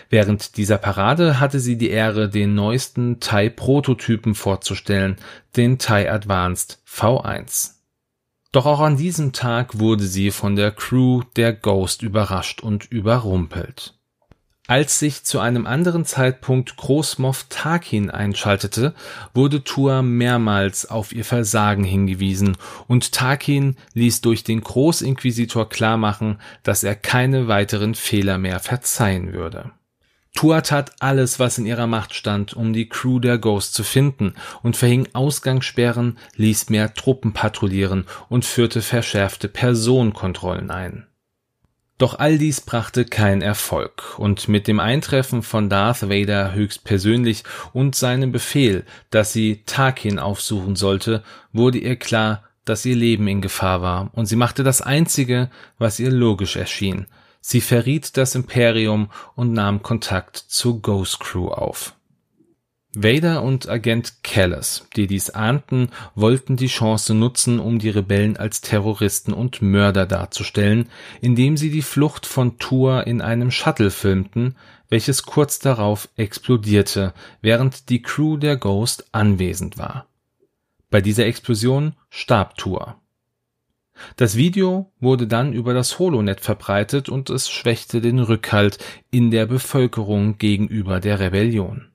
Während 0.09 0.57
dieser 0.57 0.77
Parade 0.77 1.39
hatte 1.39 1.59
sie 1.59 1.77
die 1.77 1.89
Ehre, 1.89 2.29
den 2.29 2.55
neuesten 2.55 3.19
TIE-Prototypen 3.19 4.35
vorzustellen, 4.35 5.17
den 5.55 5.77
TIE 5.77 6.09
Advanced 6.09 6.79
V1. 6.87 7.75
Doch 8.51 8.65
auch 8.65 8.79
an 8.79 8.97
diesem 8.97 9.33
Tag 9.33 9.79
wurde 9.79 10.05
sie 10.05 10.31
von 10.31 10.55
der 10.55 10.71
Crew 10.71 11.23
der 11.35 11.53
Ghost 11.53 12.03
überrascht 12.03 12.61
und 12.61 12.85
überrumpelt. 12.85 13.94
Als 14.67 14.99
sich 14.99 15.23
zu 15.23 15.39
einem 15.39 15.67
anderen 15.67 16.05
Zeitpunkt 16.05 16.75
Großmoff 16.75 17.45
Tarkin 17.49 18.09
einschaltete, 18.09 18.95
wurde 19.33 19.63
Tua 19.63 20.01
mehrmals 20.01 20.89
auf 20.89 21.13
ihr 21.13 21.25
Versagen 21.25 21.83
hingewiesen 21.83 22.57
und 22.87 23.11
Tarkin 23.11 23.75
ließ 23.93 24.21
durch 24.21 24.43
den 24.43 24.61
Großinquisitor 24.61 25.69
klarmachen, 25.69 26.39
dass 26.63 26.83
er 26.83 26.95
keine 26.95 27.47
weiteren 27.47 27.93
Fehler 27.93 28.37
mehr 28.37 28.59
verzeihen 28.59 29.33
würde 29.33 29.71
Tua 30.35 30.59
tat 30.59 30.91
alles, 30.99 31.39
was 31.39 31.57
in 31.57 31.65
ihrer 31.65 31.87
Macht 31.87 32.13
stand, 32.13 32.53
um 32.53 32.73
die 32.73 32.89
Crew 32.89 33.19
der 33.19 33.37
Ghost 33.37 33.73
zu 33.73 33.83
finden 33.83 34.33
und 34.61 34.75
verhing 34.75 35.07
Ausgangssperren, 35.13 36.17
ließ 36.35 36.69
mehr 36.69 36.93
Truppen 36.93 37.31
patrouillieren 37.31 38.05
und 38.27 38.43
führte 38.43 38.81
verschärfte 38.81 39.47
Personenkontrollen 39.47 40.71
ein. 40.71 41.07
Doch 41.97 42.19
all 42.19 42.37
dies 42.37 42.59
brachte 42.59 43.05
keinen 43.05 43.41
Erfolg, 43.41 44.19
und 44.19 44.49
mit 44.49 44.67
dem 44.67 44.79
Eintreffen 44.79 45.43
von 45.43 45.69
Darth 45.69 46.09
Vader 46.09 46.53
höchstpersönlich 46.53 47.43
und 47.71 47.95
seinem 47.95 48.31
Befehl, 48.31 48.83
dass 49.11 49.31
sie 49.31 49.63
Tarkin 49.65 50.19
aufsuchen 50.19 50.75
sollte, 50.75 51.23
wurde 51.53 51.77
ihr 51.77 51.95
klar, 51.95 52.43
dass 52.65 52.85
ihr 52.85 52.95
Leben 52.95 53.27
in 53.27 53.41
Gefahr 53.41 53.81
war, 53.81 54.09
und 54.13 54.25
sie 54.25 54.35
machte 54.35 54.63
das 54.63 54.81
Einzige, 54.81 55.49
was 55.77 55.99
ihr 55.99 56.11
logisch 56.11 56.57
erschien, 56.57 57.07
Sie 57.47 57.61
verriet 57.61 58.17
das 58.17 58.33
Imperium 58.33 59.11
und 59.35 59.53
nahm 59.53 59.83
Kontakt 59.83 60.35
zur 60.35 60.81
Ghost 60.81 61.19
Crew 61.19 61.49
auf. 61.49 61.94
Vader 62.95 63.43
und 63.43 63.67
Agent 63.67 64.23
Callis, 64.23 64.87
die 64.95 65.07
dies 65.07 65.29
ahnten, 65.29 65.89
wollten 66.15 66.55
die 66.55 66.67
Chance 66.67 67.13
nutzen, 67.13 67.59
um 67.59 67.79
die 67.79 67.89
Rebellen 67.89 68.37
als 68.37 68.61
Terroristen 68.61 69.33
und 69.33 69.61
Mörder 69.61 70.05
darzustellen, 70.05 70.87
indem 71.21 71.57
sie 71.57 71.69
die 71.69 71.81
Flucht 71.81 72.25
von 72.25 72.57
Tour 72.57 73.05
in 73.05 73.21
einem 73.21 73.51
Shuttle 73.51 73.91
filmten, 73.91 74.55
welches 74.89 75.23
kurz 75.23 75.59
darauf 75.59 76.09
explodierte, 76.15 77.13
während 77.41 77.89
die 77.89 78.01
Crew 78.01 78.37
der 78.37 78.55
Ghost 78.55 79.05
anwesend 79.11 79.77
war. 79.77 80.07
Bei 80.89 81.01
dieser 81.01 81.25
Explosion 81.25 81.95
starb 82.09 82.57
Tour. 82.57 82.95
Das 84.15 84.35
Video 84.35 84.91
wurde 84.99 85.27
dann 85.27 85.53
über 85.53 85.73
das 85.73 85.99
Holonet 85.99 86.41
verbreitet 86.41 87.09
und 87.09 87.29
es 87.29 87.49
schwächte 87.49 88.01
den 88.01 88.19
Rückhalt 88.19 88.77
in 89.11 89.31
der 89.31 89.45
Bevölkerung 89.45 90.37
gegenüber 90.37 90.99
der 90.99 91.19
Rebellion. 91.19 91.89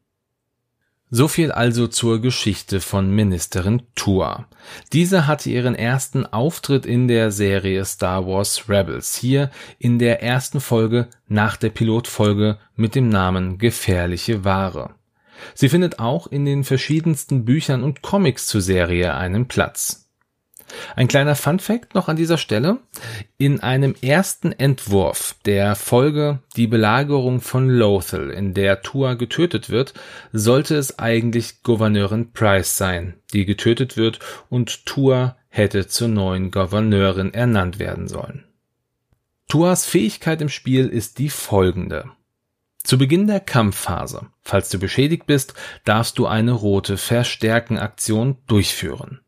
So 1.12 1.26
viel 1.26 1.50
also 1.50 1.88
zur 1.88 2.20
Geschichte 2.20 2.80
von 2.80 3.10
Ministerin 3.10 3.82
Tua. 3.96 4.46
Diese 4.92 5.26
hatte 5.26 5.50
ihren 5.50 5.74
ersten 5.74 6.24
Auftritt 6.24 6.86
in 6.86 7.08
der 7.08 7.32
Serie 7.32 7.84
Star 7.84 8.26
Wars 8.28 8.68
Rebels 8.68 9.16
hier 9.16 9.50
in 9.80 9.98
der 9.98 10.22
ersten 10.22 10.60
Folge 10.60 11.08
nach 11.26 11.56
der 11.56 11.70
Pilotfolge 11.70 12.58
mit 12.76 12.94
dem 12.94 13.08
Namen 13.08 13.58
Gefährliche 13.58 14.44
Ware. 14.44 14.94
Sie 15.54 15.68
findet 15.68 15.98
auch 15.98 16.28
in 16.28 16.44
den 16.44 16.62
verschiedensten 16.62 17.44
Büchern 17.44 17.82
und 17.82 18.02
Comics 18.02 18.46
zur 18.46 18.60
Serie 18.60 19.14
einen 19.14 19.48
Platz. 19.48 20.09
Ein 20.96 21.08
kleiner 21.08 21.34
Funfact 21.34 21.94
noch 21.94 22.08
an 22.08 22.16
dieser 22.16 22.38
Stelle. 22.38 22.78
In 23.38 23.60
einem 23.60 23.94
ersten 24.00 24.52
Entwurf 24.52 25.36
der 25.44 25.76
Folge 25.76 26.40
Die 26.56 26.66
Belagerung 26.66 27.40
von 27.40 27.68
Lothal, 27.68 28.30
in 28.30 28.54
der 28.54 28.82
Tua 28.82 29.14
getötet 29.14 29.70
wird, 29.70 29.94
sollte 30.32 30.76
es 30.76 30.98
eigentlich 30.98 31.62
Gouverneurin 31.62 32.32
Price 32.32 32.76
sein, 32.76 33.14
die 33.32 33.44
getötet 33.44 33.96
wird 33.96 34.18
und 34.48 34.86
Tua 34.86 35.36
hätte 35.48 35.86
zur 35.86 36.08
neuen 36.08 36.50
Gouverneurin 36.50 37.34
ernannt 37.34 37.78
werden 37.78 38.08
sollen. 38.08 38.44
Tuas 39.48 39.84
Fähigkeit 39.84 40.40
im 40.40 40.48
Spiel 40.48 40.86
ist 40.88 41.18
die 41.18 41.28
folgende. 41.28 42.04
Zu 42.84 42.98
Beginn 42.98 43.26
der 43.26 43.40
Kampfphase, 43.40 44.26
falls 44.42 44.70
du 44.70 44.78
beschädigt 44.78 45.26
bist, 45.26 45.54
darfst 45.84 46.18
du 46.18 46.26
eine 46.26 46.52
rote 46.52 46.96
Verstärken-Aktion 46.96 48.38
durchführen. 48.46 49.20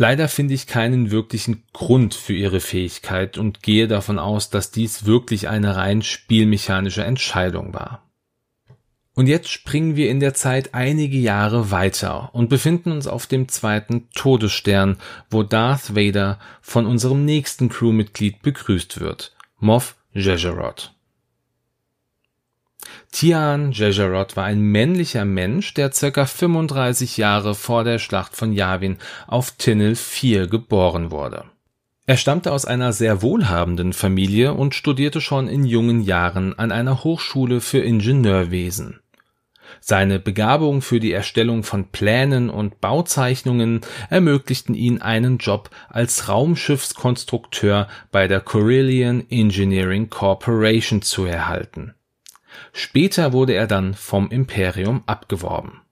Leider 0.00 0.28
finde 0.28 0.54
ich 0.54 0.66
keinen 0.66 1.10
wirklichen 1.10 1.62
Grund 1.74 2.14
für 2.14 2.32
ihre 2.32 2.60
Fähigkeit 2.60 3.36
und 3.36 3.62
gehe 3.62 3.86
davon 3.86 4.18
aus, 4.18 4.48
dass 4.48 4.70
dies 4.70 5.04
wirklich 5.04 5.50
eine 5.50 5.76
rein 5.76 6.00
spielmechanische 6.00 7.04
Entscheidung 7.04 7.74
war. 7.74 8.08
Und 9.14 9.26
jetzt 9.26 9.50
springen 9.50 9.96
wir 9.96 10.08
in 10.08 10.18
der 10.18 10.32
Zeit 10.32 10.72
einige 10.72 11.18
Jahre 11.18 11.70
weiter 11.70 12.30
und 12.32 12.48
befinden 12.48 12.92
uns 12.92 13.06
auf 13.06 13.26
dem 13.26 13.48
zweiten 13.48 14.08
Todesstern, 14.14 14.96
wo 15.28 15.42
Darth 15.42 15.94
Vader 15.94 16.38
von 16.62 16.86
unserem 16.86 17.26
nächsten 17.26 17.68
Crewmitglied 17.68 18.40
begrüßt 18.40 19.00
wird, 19.00 19.36
Moff 19.58 19.96
Jejerot. 20.14 20.94
Tian 23.12 23.72
Jejerot 23.72 24.36
war 24.36 24.44
ein 24.44 24.60
männlicher 24.60 25.24
Mensch, 25.24 25.74
der 25.74 25.92
circa 25.92 26.26
35 26.26 27.16
Jahre 27.16 27.54
vor 27.54 27.84
der 27.84 27.98
Schlacht 27.98 28.36
von 28.36 28.52
Yavin 28.52 28.98
auf 29.26 29.52
Tinnel 29.52 29.96
4 29.96 30.46
geboren 30.46 31.10
wurde. 31.10 31.44
Er 32.06 32.16
stammte 32.16 32.52
aus 32.52 32.64
einer 32.64 32.92
sehr 32.92 33.22
wohlhabenden 33.22 33.92
Familie 33.92 34.54
und 34.54 34.74
studierte 34.74 35.20
schon 35.20 35.46
in 35.46 35.64
jungen 35.64 36.00
Jahren 36.00 36.58
an 36.58 36.72
einer 36.72 37.04
Hochschule 37.04 37.60
für 37.60 37.78
Ingenieurwesen. 37.78 39.00
Seine 39.80 40.18
Begabung 40.18 40.82
für 40.82 40.98
die 40.98 41.12
Erstellung 41.12 41.62
von 41.62 41.88
Plänen 41.88 42.50
und 42.50 42.80
Bauzeichnungen 42.80 43.82
ermöglichten 44.08 44.74
ihn 44.74 45.00
einen 45.00 45.38
Job 45.38 45.70
als 45.88 46.28
Raumschiffskonstrukteur 46.28 47.86
bei 48.10 48.26
der 48.26 48.40
Corellian 48.40 49.24
Engineering 49.30 50.10
Corporation 50.10 51.02
zu 51.02 51.24
erhalten. 51.24 51.94
Später 52.72 53.32
wurde 53.32 53.54
er 53.54 53.66
dann 53.66 53.94
vom 53.94 54.30
Imperium 54.30 55.02
abgeworben 55.06 55.82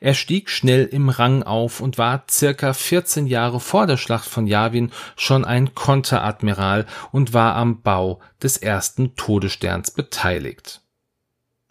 er 0.00 0.14
stieg 0.14 0.50
schnell 0.50 0.84
im 0.84 1.08
Rang 1.08 1.42
auf 1.42 1.80
und 1.80 1.98
war 1.98 2.24
circa 2.30 2.72
14 2.72 3.26
Jahre 3.26 3.60
vor 3.60 3.86
der 3.86 3.96
Schlacht 3.96 4.28
von 4.28 4.46
Yavin 4.46 4.92
schon 5.16 5.44
ein 5.44 5.74
Konteradmiral 5.74 6.86
und 7.12 7.32
war 7.32 7.56
am 7.56 7.82
Bau 7.82 8.20
des 8.42 8.56
ersten 8.56 9.16
Todessterns 9.16 9.90
beteiligt. 9.90 10.82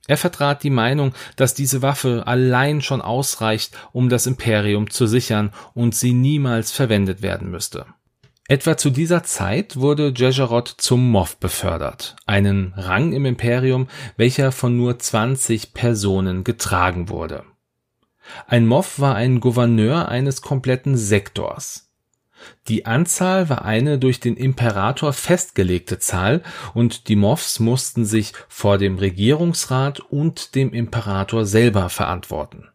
Er 0.07 0.17
vertrat 0.17 0.63
die 0.63 0.69
Meinung, 0.69 1.13
dass 1.36 1.53
diese 1.53 1.81
Waffe 1.81 2.24
allein 2.25 2.81
schon 2.81 3.01
ausreicht, 3.01 3.77
um 3.91 4.07
das 4.07 4.25
Imperium 4.25 4.89
zu 4.89 5.05
sichern 5.05 5.53
und 5.74 5.96
sie 5.96 6.13
niemals 6.13 6.72
verwendet 6.72 7.22
werden 7.22 7.51
müsste. 7.51 7.86
Etwa 8.50 8.77
zu 8.77 8.92
dieser 8.92 9.24
Zeit 9.24 9.75
wurde 9.75 10.13
Jejerot 10.16 10.74
zum 10.77 11.12
Moff 11.12 11.36
befördert, 11.36 12.16
einen 12.25 12.74
Rang 12.77 13.12
im 13.12 13.25
Imperium, 13.25 13.89
welcher 14.16 14.54
von 14.54 14.77
nur 14.77 14.98
20 14.98 15.74
Personen 15.74 16.46
getragen 16.46 17.10
wurde. 17.10 17.44
Ein 18.48 18.66
Moff 18.66 19.00
war 19.00 19.16
ein 19.16 19.42
Gouverneur 19.42 20.08
eines 20.08 20.42
kompletten 20.42 20.96
Sektors. 20.96 21.92
Die 22.70 22.86
Anzahl 22.86 23.50
war 23.50 23.66
eine 23.66 24.00
durch 24.00 24.22
den 24.22 24.38
Imperator 24.38 25.12
festgelegte 25.12 26.00
Zahl 26.00 26.42
und 26.74 27.10
die 27.10 27.18
Moffs 27.18 27.60
mussten 27.60 28.06
sich 28.06 28.32
vor 28.48 28.77
dem 28.77 28.98
Regierungsrat 28.98 30.00
und 30.00 30.56
dem 30.56 30.72
Imperator 30.72 31.46
selber 31.46 31.89
verantworten 31.89 32.70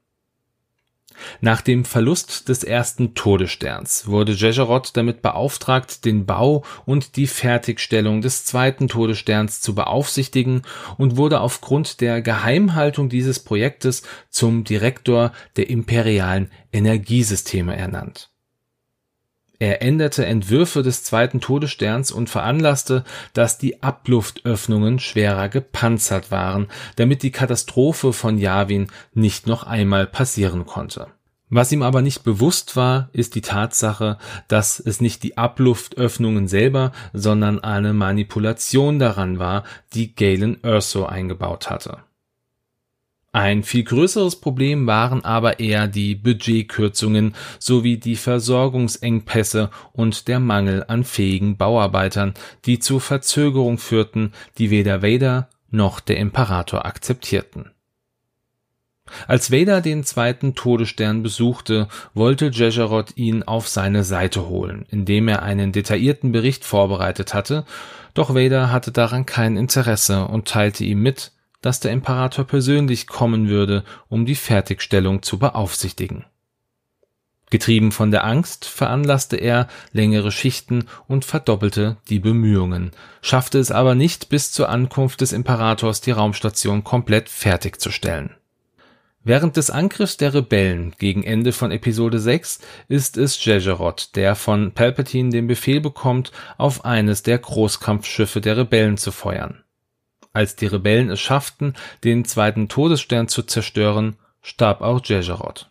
nach 1.40 1.60
dem 1.60 1.84
Verlust 1.84 2.48
des 2.48 2.64
ersten 2.64 3.14
Todessterns 3.14 4.06
wurde 4.06 4.32
Jejerot 4.32 4.96
damit 4.96 5.22
beauftragt, 5.22 6.04
den 6.04 6.26
Bau 6.26 6.64
und 6.84 7.16
die 7.16 7.26
Fertigstellung 7.26 8.20
des 8.22 8.44
zweiten 8.44 8.88
Todessterns 8.88 9.60
zu 9.60 9.74
beaufsichtigen 9.74 10.62
und 10.98 11.16
wurde 11.16 11.40
aufgrund 11.40 12.00
der 12.00 12.22
Geheimhaltung 12.22 13.08
dieses 13.08 13.40
Projektes 13.40 14.02
zum 14.30 14.64
Direktor 14.64 15.32
der 15.56 15.70
imperialen 15.70 16.50
Energiesysteme 16.72 17.76
ernannt. 17.76 18.31
Er 19.62 19.80
änderte 19.80 20.26
Entwürfe 20.26 20.82
des 20.82 21.04
zweiten 21.04 21.40
Todessterns 21.40 22.10
und 22.10 22.28
veranlasste, 22.28 23.04
dass 23.32 23.58
die 23.58 23.80
Abluftöffnungen 23.80 24.98
schwerer 24.98 25.48
gepanzert 25.48 26.32
waren, 26.32 26.66
damit 26.96 27.22
die 27.22 27.30
Katastrophe 27.30 28.12
von 28.12 28.38
Yavin 28.38 28.88
nicht 29.14 29.46
noch 29.46 29.62
einmal 29.62 30.08
passieren 30.08 30.66
konnte. 30.66 31.06
Was 31.48 31.70
ihm 31.70 31.84
aber 31.84 32.02
nicht 32.02 32.24
bewusst 32.24 32.74
war, 32.74 33.08
ist 33.12 33.36
die 33.36 33.40
Tatsache, 33.40 34.18
dass 34.48 34.80
es 34.80 35.00
nicht 35.00 35.22
die 35.22 35.38
Abluftöffnungen 35.38 36.48
selber, 36.48 36.90
sondern 37.12 37.62
eine 37.62 37.92
Manipulation 37.92 38.98
daran 38.98 39.38
war, 39.38 39.62
die 39.94 40.16
Galen 40.16 40.60
Erso 40.64 41.06
eingebaut 41.06 41.70
hatte. 41.70 41.98
Ein 43.34 43.62
viel 43.62 43.82
größeres 43.84 44.36
Problem 44.36 44.86
waren 44.86 45.24
aber 45.24 45.58
eher 45.58 45.88
die 45.88 46.14
Budgetkürzungen 46.14 47.34
sowie 47.58 47.96
die 47.96 48.16
Versorgungsengpässe 48.16 49.70
und 49.92 50.28
der 50.28 50.38
Mangel 50.38 50.84
an 50.86 51.02
fähigen 51.02 51.56
Bauarbeitern, 51.56 52.34
die 52.66 52.78
zu 52.78 52.98
Verzögerung 52.98 53.78
führten, 53.78 54.32
die 54.58 54.68
weder 54.68 55.02
Vader 55.02 55.48
noch 55.70 56.00
der 56.00 56.18
Imperator 56.18 56.84
akzeptierten. 56.84 57.70
Als 59.26 59.50
Vader 59.50 59.80
den 59.80 60.04
zweiten 60.04 60.54
Todesstern 60.54 61.22
besuchte, 61.22 61.88
wollte 62.12 62.50
Jejerot 62.52 63.16
ihn 63.16 63.42
auf 63.42 63.66
seine 63.66 64.04
Seite 64.04 64.48
holen, 64.48 64.84
indem 64.90 65.28
er 65.28 65.42
einen 65.42 65.72
detaillierten 65.72 66.32
Bericht 66.32 66.64
vorbereitet 66.64 67.32
hatte, 67.32 67.64
doch 68.12 68.34
Vader 68.34 68.70
hatte 68.70 68.92
daran 68.92 69.24
kein 69.24 69.56
Interesse 69.56 70.26
und 70.26 70.46
teilte 70.46 70.84
ihm 70.84 71.02
mit, 71.02 71.32
dass 71.62 71.80
der 71.80 71.92
Imperator 71.92 72.44
persönlich 72.44 73.06
kommen 73.06 73.48
würde, 73.48 73.84
um 74.08 74.26
die 74.26 74.34
Fertigstellung 74.34 75.22
zu 75.22 75.38
beaufsichtigen. 75.38 76.26
Getrieben 77.52 77.92
von 77.92 78.10
der 78.10 78.24
Angst 78.24 78.64
veranlasste 78.64 79.36
er 79.36 79.68
längere 79.92 80.32
Schichten 80.32 80.86
und 81.06 81.26
verdoppelte 81.26 81.98
die 82.08 82.18
Bemühungen, 82.18 82.92
schaffte 83.20 83.58
es 83.58 83.70
aber 83.70 83.94
nicht 83.94 84.30
bis 84.30 84.52
zur 84.52 84.70
Ankunft 84.70 85.20
des 85.20 85.32
Imperators 85.32 86.00
die 86.00 86.12
Raumstation 86.12 86.82
komplett 86.82 87.28
fertigzustellen. 87.28 88.36
Während 89.24 89.56
des 89.56 89.70
Angriffs 89.70 90.16
der 90.16 90.32
Rebellen 90.32 90.94
gegen 90.98 91.22
Ende 91.22 91.52
von 91.52 91.70
Episode 91.70 92.18
6 92.18 92.58
ist 92.88 93.18
es 93.18 93.44
Jejerot, 93.44 94.16
der 94.16 94.34
von 94.34 94.72
Palpatine 94.72 95.28
den 95.28 95.46
Befehl 95.46 95.80
bekommt, 95.80 96.32
auf 96.56 96.86
eines 96.86 97.22
der 97.22 97.38
Großkampfschiffe 97.38 98.40
der 98.40 98.56
Rebellen 98.56 98.96
zu 98.96 99.12
feuern. 99.12 99.62
Als 100.32 100.56
die 100.56 100.66
Rebellen 100.66 101.10
es 101.10 101.20
schafften, 101.20 101.74
den 102.04 102.24
zweiten 102.24 102.68
Todesstern 102.68 103.28
zu 103.28 103.42
zerstören, 103.42 104.16
starb 104.40 104.80
auch 104.80 105.04
Jejerot. 105.04 105.70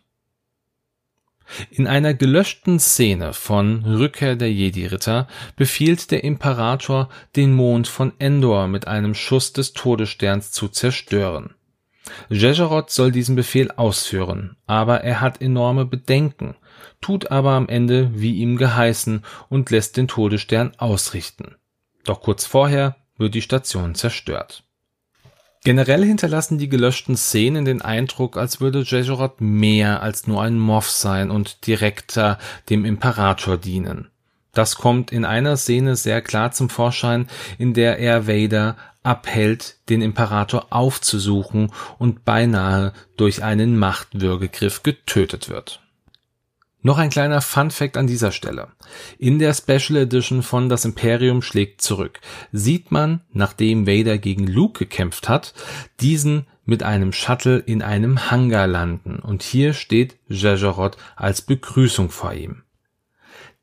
In 1.70 1.86
einer 1.86 2.14
gelöschten 2.14 2.78
Szene 2.78 3.32
von 3.32 3.84
Rückkehr 3.84 4.36
der 4.36 4.52
Jedi-Ritter 4.52 5.28
befiehlt 5.56 6.10
der 6.10 6.24
Imperator, 6.24 7.08
den 7.36 7.52
Mond 7.52 7.88
von 7.88 8.12
Endor 8.18 8.68
mit 8.68 8.86
einem 8.86 9.14
Schuss 9.14 9.52
des 9.52 9.72
Todessterns 9.72 10.52
zu 10.52 10.68
zerstören. 10.68 11.54
Jejerot 12.28 12.90
soll 12.90 13.12
diesen 13.12 13.36
Befehl 13.36 13.70
ausführen, 13.72 14.56
aber 14.66 15.02
er 15.02 15.20
hat 15.20 15.40
enorme 15.40 15.84
Bedenken, 15.84 16.56
tut 17.00 17.30
aber 17.30 17.50
am 17.50 17.68
Ende 17.68 18.10
wie 18.14 18.36
ihm 18.36 18.56
geheißen 18.56 19.22
und 19.48 19.70
lässt 19.70 19.96
den 19.96 20.08
Todesstern 20.08 20.72
ausrichten. 20.78 21.56
Doch 22.04 22.20
kurz 22.20 22.44
vorher 22.46 22.96
wird 23.18 23.34
die 23.34 23.42
Station 23.42 23.94
zerstört. 23.94 24.64
Generell 25.64 26.04
hinterlassen 26.04 26.58
die 26.58 26.68
gelöschten 26.68 27.16
Szenen 27.16 27.64
den 27.64 27.82
Eindruck, 27.82 28.36
als 28.36 28.60
würde 28.60 28.82
Jejerot 28.82 29.40
mehr 29.40 30.02
als 30.02 30.26
nur 30.26 30.42
ein 30.42 30.58
Moff 30.58 30.90
sein 30.90 31.30
und 31.30 31.66
direkter 31.68 32.38
dem 32.68 32.84
Imperator 32.84 33.56
dienen. 33.56 34.10
Das 34.52 34.74
kommt 34.74 35.12
in 35.12 35.24
einer 35.24 35.56
Szene 35.56 35.94
sehr 35.94 36.20
klar 36.20 36.50
zum 36.50 36.68
Vorschein, 36.68 37.28
in 37.58 37.74
der 37.74 37.98
er 38.00 38.26
Vader 38.26 38.76
abhält, 39.04 39.76
den 39.88 40.02
Imperator 40.02 40.66
aufzusuchen 40.70 41.72
und 41.98 42.24
beinahe 42.24 42.92
durch 43.16 43.42
einen 43.42 43.78
Machtwürgegriff 43.78 44.82
getötet 44.82 45.48
wird. 45.48 45.80
Noch 46.82 46.98
ein 46.98 47.10
kleiner 47.10 47.40
Fun 47.40 47.70
Fact 47.70 47.96
an 47.96 48.08
dieser 48.08 48.32
Stelle. 48.32 48.68
In 49.18 49.38
der 49.38 49.54
Special 49.54 49.96
Edition 49.96 50.42
von 50.42 50.68
Das 50.68 50.84
Imperium 50.84 51.40
schlägt 51.40 51.80
zurück 51.80 52.20
sieht 52.50 52.90
man, 52.90 53.20
nachdem 53.32 53.86
Vader 53.86 54.18
gegen 54.18 54.46
Luke 54.46 54.78
gekämpft 54.78 55.28
hat, 55.28 55.54
diesen 56.00 56.46
mit 56.64 56.82
einem 56.82 57.12
Shuttle 57.12 57.58
in 57.58 57.82
einem 57.82 58.30
Hangar 58.30 58.66
landen 58.66 59.18
und 59.18 59.42
hier 59.42 59.74
steht 59.74 60.16
Jajarot 60.28 60.96
als 61.16 61.42
Begrüßung 61.42 62.10
vor 62.10 62.34
ihm. 62.34 62.62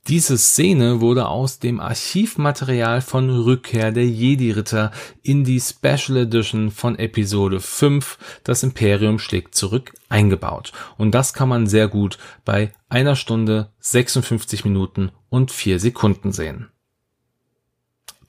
Diese 0.10 0.40
Szene 0.40 1.02
wurde 1.02 1.28
aus 1.28 1.60
dem 1.60 1.80
Archivmaterial 1.80 3.00
von 3.00 3.30
Rückkehr 3.30 3.92
der 3.92 4.08
Jedi-Ritter 4.08 4.92
in 5.22 5.44
die 5.44 5.60
Special 5.60 6.18
Edition 6.18 6.72
von 6.72 6.98
Episode 6.98 7.60
5 7.60 8.18
Das 8.44 8.64
Imperium 8.64 9.20
schlägt 9.20 9.54
zurück 9.54 9.94
eingebaut. 10.10 10.72
Und 10.98 11.14
das 11.14 11.36
kann 11.36 11.48
man 11.48 11.68
sehr 11.68 11.88
gut 11.88 12.18
bei 12.44 12.72
einer 12.90 13.16
Stunde 13.16 13.70
56 13.82 14.66
Minuten 14.66 15.12
und 15.30 15.52
4 15.52 15.80
Sekunden 15.80 16.32
sehen. 16.32 16.70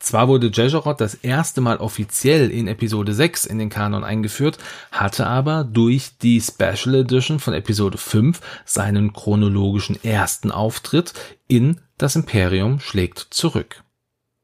Zwar 0.01 0.29
wurde 0.29 0.51
Jejerot 0.51 0.99
das 0.99 1.15
erste 1.15 1.61
Mal 1.61 1.77
offiziell 1.77 2.51
in 2.51 2.69
Episode 2.69 3.13
6 3.13 3.45
in 3.45 3.59
den 3.59 3.69
Kanon 3.69 4.03
eingeführt, 4.03 4.57
hatte 4.91 5.27
aber 5.27 5.63
durch 5.63 6.17
die 6.23 6.41
Special 6.41 6.95
Edition 6.95 7.39
von 7.39 7.53
Episode 7.53 7.99
5 7.99 8.41
seinen 8.65 9.13
chronologischen 9.13 10.03
ersten 10.03 10.51
Auftritt 10.51 11.13
in 11.49 11.83
Das 11.99 12.17
Imperium 12.17 12.81
schlägt 12.81 13.19
zurück. 13.31 13.85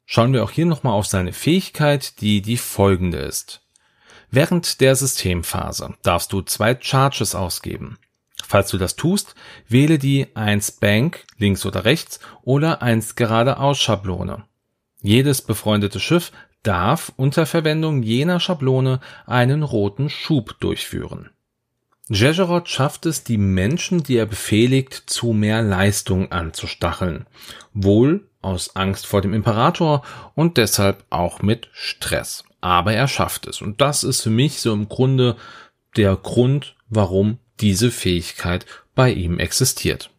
Schauen 0.04 0.34
wir 0.34 0.44
auch 0.44 0.50
hier 0.50 0.66
nochmal 0.66 0.92
auf 0.92 1.06
seine 1.06 1.32
Fähigkeit, 1.32 2.20
die 2.20 2.42
die 2.42 2.58
folgende 2.58 3.18
ist. 3.18 3.62
Während 4.30 4.82
der 4.82 4.94
Systemphase 4.94 5.94
darfst 6.02 6.34
du 6.34 6.42
zwei 6.42 6.76
Charges 6.78 7.34
ausgeben. 7.34 7.98
Falls 8.46 8.70
du 8.70 8.76
das 8.76 8.94
tust, 8.94 9.34
wähle 9.68 9.98
die 9.98 10.36
1 10.36 10.72
Bank 10.72 11.24
links 11.38 11.64
oder 11.64 11.86
rechts 11.86 12.20
oder 12.42 12.82
1 12.82 13.16
geradeaus 13.16 13.78
Schablone. 13.78 14.44
Jedes 15.06 15.40
befreundete 15.40 16.00
Schiff 16.00 16.32
darf 16.64 17.12
unter 17.14 17.46
Verwendung 17.46 18.02
jener 18.02 18.40
Schablone 18.40 18.98
einen 19.24 19.62
roten 19.62 20.10
Schub 20.10 20.58
durchführen. 20.58 21.30
Jejerot 22.08 22.68
schafft 22.68 23.06
es, 23.06 23.22
die 23.22 23.38
Menschen, 23.38 24.02
die 24.02 24.16
er 24.16 24.26
befehligt, 24.26 24.94
zu 25.06 25.32
mehr 25.32 25.62
Leistung 25.62 26.32
anzustacheln. 26.32 27.26
Wohl 27.72 28.28
aus 28.42 28.74
Angst 28.74 29.06
vor 29.06 29.20
dem 29.20 29.32
Imperator 29.32 30.02
und 30.34 30.56
deshalb 30.56 31.04
auch 31.08 31.40
mit 31.40 31.68
Stress. 31.72 32.42
Aber 32.60 32.92
er 32.92 33.06
schafft 33.06 33.46
es. 33.46 33.62
Und 33.62 33.80
das 33.80 34.02
ist 34.02 34.22
für 34.22 34.30
mich 34.30 34.60
so 34.60 34.72
im 34.72 34.88
Grunde 34.88 35.36
der 35.96 36.16
Grund, 36.16 36.74
warum 36.88 37.38
diese 37.60 37.92
Fähigkeit 37.92 38.66
bei 38.96 39.12
ihm 39.12 39.38
existiert. 39.38 40.10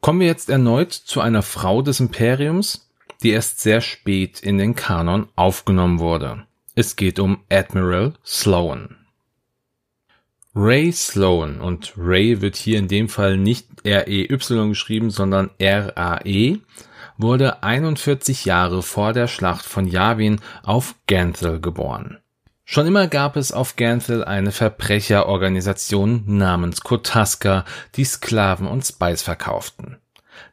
Kommen 0.00 0.18
wir 0.18 0.26
jetzt 0.26 0.50
erneut 0.50 0.92
zu 0.92 1.20
einer 1.20 1.42
Frau 1.42 1.82
des 1.82 2.00
Imperiums, 2.00 2.87
die 3.22 3.30
erst 3.30 3.60
sehr 3.60 3.80
spät 3.80 4.40
in 4.40 4.58
den 4.58 4.74
Kanon 4.74 5.28
aufgenommen 5.36 5.98
wurde. 5.98 6.44
Es 6.74 6.96
geht 6.96 7.18
um 7.18 7.42
Admiral 7.50 8.14
Sloan. 8.24 8.96
Ray 10.54 10.92
Sloan 10.92 11.60
und 11.60 11.92
Ray 11.96 12.40
wird 12.40 12.56
hier 12.56 12.78
in 12.78 12.88
dem 12.88 13.08
Fall 13.08 13.36
nicht 13.36 13.66
R-E-Y 13.84 14.68
geschrieben, 14.68 15.10
sondern 15.10 15.50
R-A-E, 15.58 16.58
wurde 17.16 17.62
41 17.62 18.44
Jahre 18.44 18.82
vor 18.82 19.12
der 19.12 19.26
Schlacht 19.26 19.66
von 19.66 19.86
Yavin 19.86 20.40
auf 20.62 20.94
Ganthel 21.06 21.60
geboren. 21.60 22.18
Schon 22.64 22.86
immer 22.86 23.08
gab 23.08 23.36
es 23.36 23.50
auf 23.50 23.76
Ganthel 23.76 24.24
eine 24.24 24.52
Verbrecherorganisation 24.52 26.24
namens 26.26 26.82
Kotaska, 26.82 27.64
die 27.94 28.04
Sklaven 28.04 28.66
und 28.66 28.84
Spice 28.84 29.22
verkauften. 29.22 29.96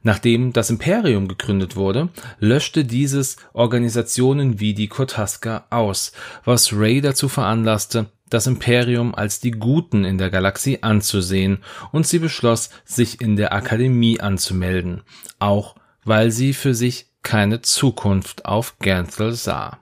Nachdem 0.04 0.54
das 0.54 0.69
Imperium 0.69 1.28
gegründet 1.28 1.76
wurde, 1.76 2.10
löschte 2.39 2.86
dieses 2.86 3.38
Organisationen 3.54 4.60
wie 4.60 4.74
die 4.74 4.88
Kotaska 4.88 5.65
aus, 5.69 6.12
was 6.43 6.74
Ray 6.74 7.02
dazu 7.02 7.28
veranlasste, 7.28 8.08
das 8.30 8.48
Imperium 8.48 9.13
als 9.13 9.39
die 9.39 9.52
Guten 9.52 10.04
in 10.06 10.17
der 10.17 10.30
Galaxie 10.30 10.80
anzusehen, 10.82 11.60
und 11.91 12.08
sie 12.08 12.19
beschloss, 12.19 12.69
sich 12.84 13.21
in 13.21 13.36
der 13.36 13.54
Akademie 13.54 14.19
anzumelden, 14.19 15.02
auch 15.39 15.76
weil 16.04 16.32
sie 16.32 16.54
für 16.54 16.74
sich 16.74 17.08
keine 17.24 17.62
Zukunft 17.62 18.45
auf 18.45 18.78
Ganthel 18.80 19.34
sah. 19.34 19.80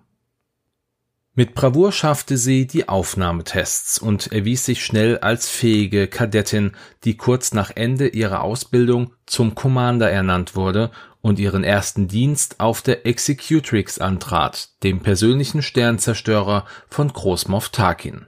Mit 1.36 1.56
Bravour 1.56 1.92
schaffte 1.92 2.38
sie 2.38 2.68
die 2.68 2.88
Aufnahmetests 2.88 3.98
und 3.98 4.32
erwies 4.32 4.66
sich 4.66 4.86
schnell 4.86 5.18
als 5.18 5.50
fähige 5.50 6.08
Kadettin, 6.08 6.74
die 7.06 7.18
kurz 7.18 7.54
nach 7.54 7.72
Ende 7.74 8.08
ihrer 8.08 8.44
Ausbildung 8.44 9.16
zum 9.26 9.56
Commander 9.56 10.12
ernannt 10.12 10.56
wurde 10.56 10.92
und 11.22 11.40
ihren 11.40 11.64
ersten 11.64 12.08
Dienst 12.08 12.60
auf 12.60 12.84
der 12.84 13.08
Executrix 13.08 13.98
antrat, 13.98 14.70
dem 14.84 15.00
persönlichen 15.00 15.64
Sternzerstörer 15.64 16.68
von 16.88 17.12
Großmoff 17.12 17.70
Tarkin. 17.70 18.28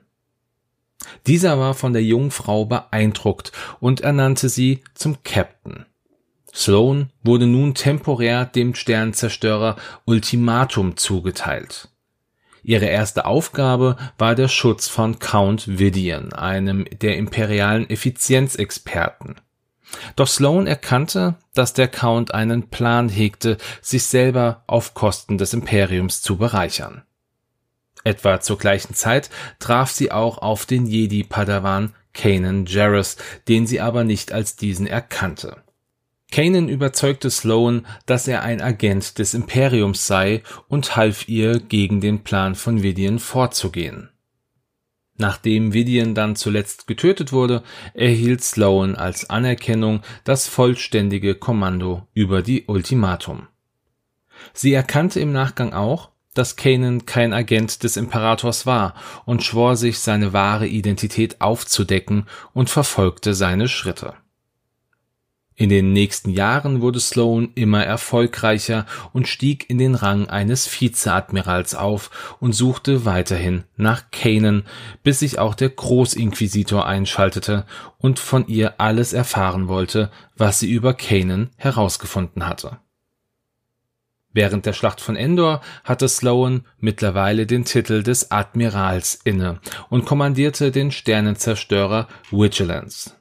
Dieser 1.27 1.59
war 1.59 1.75
von 1.75 1.93
der 1.93 2.03
jungen 2.03 2.31
Frau 2.31 2.65
beeindruckt 2.65 3.51
und 3.79 4.01
ernannte 4.01 4.49
sie 4.49 4.83
zum 4.95 5.21
Captain. 5.21 5.85
Sloan 6.51 7.11
wurde 7.21 7.45
nun 7.45 7.75
temporär 7.75 8.45
dem 8.45 8.73
Sternzerstörer 8.73 9.75
Ultimatum 10.05 10.97
zugeteilt. 10.97 11.89
Ihre 12.65 12.85
erste 12.85 13.25
Aufgabe 13.25 13.95
war 14.17 14.33
der 14.33 14.47
Schutz 14.47 14.87
von 14.87 15.19
Count 15.19 15.77
Vidian, 15.77 16.33
einem 16.33 16.85
der 16.99 17.15
imperialen 17.15 17.87
Effizienzexperten. 17.87 19.35
Doch 20.15 20.27
Sloan 20.27 20.65
erkannte, 20.65 21.35
dass 21.53 21.73
der 21.73 21.87
Count 21.87 22.33
einen 22.33 22.71
Plan 22.71 23.07
hegte, 23.07 23.57
sich 23.83 24.05
selber 24.05 24.63
auf 24.65 24.95
Kosten 24.95 25.37
des 25.37 25.53
Imperiums 25.53 26.23
zu 26.23 26.37
bereichern. 26.37 27.03
Etwa 28.03 28.41
zur 28.41 28.57
gleichen 28.57 28.95
Zeit 28.95 29.29
traf 29.59 29.91
sie 29.91 30.11
auch 30.11 30.39
auf 30.39 30.65
den 30.65 30.87
Jedi-Padawan 30.87 31.93
Kanan 32.15 32.65
Jarrus, 32.65 33.17
den 33.47 33.67
sie 33.67 33.79
aber 33.79 34.03
nicht 34.03 34.31
als 34.31 34.55
diesen 34.55 34.87
erkannte. 34.87 35.57
Kanan 36.31 36.69
überzeugte 36.69 37.29
Sloan, 37.29 37.85
dass 38.05 38.27
er 38.27 38.43
ein 38.43 38.61
Agent 38.61 39.19
des 39.19 39.33
Imperiums 39.33 40.07
sei 40.07 40.43
und 40.67 40.95
half 40.95 41.27
ihr, 41.27 41.59
gegen 41.59 42.01
den 42.01 42.23
Plan 42.23 42.55
von 42.55 42.83
Vidian 42.83 43.19
vorzugehen. 43.19 44.09
Nachdem 45.17 45.73
Vidian 45.73 46.13
dann 46.13 46.35
zuletzt 46.35 46.87
getötet 46.87 47.31
wurde, 47.31 47.63
erhielt 47.93 48.43
Sloan 48.43 48.95
als 48.95 49.29
Anerkennung 49.29 50.01
das 50.25 50.47
vollständige 50.47 51.35
Kommando 51.35 52.07
über 52.13 52.41
die 52.41 52.65
Ultimatum. 52.65 53.47
Sie 54.53 54.73
erkannte 54.73 55.21
im 55.21 55.31
Nachgang 55.31 55.73
auch, 55.73 56.09
dass 56.33 56.57
Kanan 56.57 57.05
kein 57.05 57.31
Agent 57.31 57.83
des 57.83 57.95
Imperators 57.95 58.65
war 58.65 58.93
und 59.25 59.41
schwor 59.41 59.77
sich 59.77 59.99
seine 59.99 60.33
wahre 60.33 60.67
Identität 60.67 61.39
aufzudecken 61.39 62.25
und 62.53 62.69
verfolgte 62.69 63.33
seine 63.33 63.69
Schritte. 63.69 64.15
In 65.57 65.69
den 65.69 65.93
nächsten 65.93 66.31
Jahren 66.31 66.81
wurde 66.81 66.99
Sloan 66.99 67.51
immer 67.55 67.81
erfolgreicher 67.81 68.85
und 69.13 69.29
stieg 69.29 69.69
in 69.69 69.77
den 69.77 69.95
Rang 69.95 70.27
eines 70.27 70.67
Vizeadmirals 70.67 71.75
auf 71.75 72.37
und 72.41 72.51
suchte 72.51 73.05
weiterhin 73.05 73.63
nach 73.77 74.11
Kanan, 74.11 74.63
bis 75.01 75.19
sich 75.19 75.39
auch 75.39 75.55
der 75.55 75.69
Großinquisitor 75.69 76.85
einschaltete 76.85 77.65
und 77.97 78.19
von 78.19 78.47
ihr 78.47 78.81
alles 78.81 79.13
erfahren 79.13 79.69
wollte, 79.69 80.11
was 80.35 80.59
sie 80.59 80.69
über 80.69 80.93
Kanan 80.93 81.51
herausgefunden 81.55 82.45
hatte. 82.45 82.79
Während 84.33 84.65
der 84.65 84.73
Schlacht 84.73 84.99
von 84.99 85.15
Endor 85.15 85.61
hatte 85.85 86.09
Sloan 86.09 86.65
mittlerweile 86.79 87.45
den 87.45 87.63
Titel 87.63 88.03
des 88.03 88.29
Admirals 88.29 89.17
inne 89.23 89.61
und 89.89 90.03
kommandierte 90.03 90.71
den 90.71 90.91
Sternenzerstörer 90.91 92.09
Vigilance. 92.29 93.13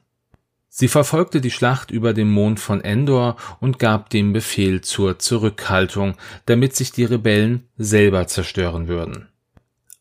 Sie 0.77 0.89
verfolgte 0.89 1.39
die 1.39 1.51
Schlacht 1.51 1.89
über 1.89 2.13
dem 2.13 2.29
Mond 2.29 2.59
von 2.59 2.83
Endor 2.83 3.37
und 3.61 3.79
gab 3.79 4.09
den 4.09 4.33
Befehl 4.33 4.81
zur 4.81 5.19
Zurückhaltung, 5.19 6.15
damit 6.47 6.75
sich 6.75 6.91
die 6.91 7.05
Rebellen 7.05 7.69
selber 7.77 8.27
zerstören 8.27 8.89
würden. 8.89 9.29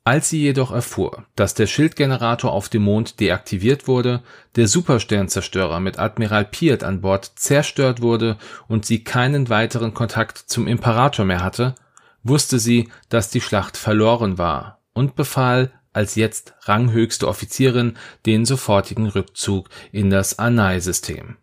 Als 0.02 0.30
sie 0.30 0.40
jedoch 0.40 0.72
erfuhr, 0.72 1.26
dass 1.36 1.54
der 1.54 1.68
Schildgenerator 1.68 2.50
auf 2.50 2.68
dem 2.68 2.82
Mond 2.82 3.20
deaktiviert 3.20 3.86
wurde, 3.86 4.24
der 4.56 4.66
Supersternzerstörer 4.66 5.78
mit 5.78 6.00
Admiral 6.00 6.44
Piet 6.44 6.82
an 6.82 7.02
Bord 7.02 7.30
zerstört 7.36 8.02
wurde 8.02 8.36
und 8.66 8.84
sie 8.84 9.04
keinen 9.04 9.50
weiteren 9.50 9.94
Kontakt 9.94 10.38
zum 10.38 10.66
Imperator 10.66 11.24
mehr 11.24 11.44
hatte, 11.44 11.76
wusste 12.24 12.58
sie, 12.58 12.88
dass 13.08 13.30
die 13.30 13.40
Schlacht 13.40 13.76
verloren 13.76 14.38
war 14.38 14.80
und 14.92 15.14
befahl 15.14 15.70
als 15.94 16.14
jetzt 16.14 16.54
ranghöchste 16.62 17.26
Offizierin 17.26 17.96
den 18.26 18.44
sofortigen 18.44 19.06
Rückzug 19.06 19.70
in 19.92 20.10
das 20.10 20.38
Anai-System. 20.38 21.36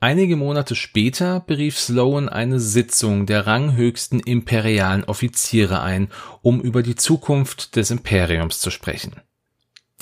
Einige 0.00 0.36
Monate 0.36 0.74
später 0.74 1.40
berief 1.40 1.78
Sloan 1.78 2.28
eine 2.28 2.58
Sitzung 2.60 3.24
der 3.24 3.46
ranghöchsten 3.46 4.20
imperialen 4.20 5.04
Offiziere 5.04 5.80
ein, 5.80 6.08
um 6.42 6.60
über 6.60 6.82
die 6.82 6.96
Zukunft 6.96 7.76
des 7.76 7.90
Imperiums 7.90 8.58
zu 8.58 8.70
sprechen 8.70 9.22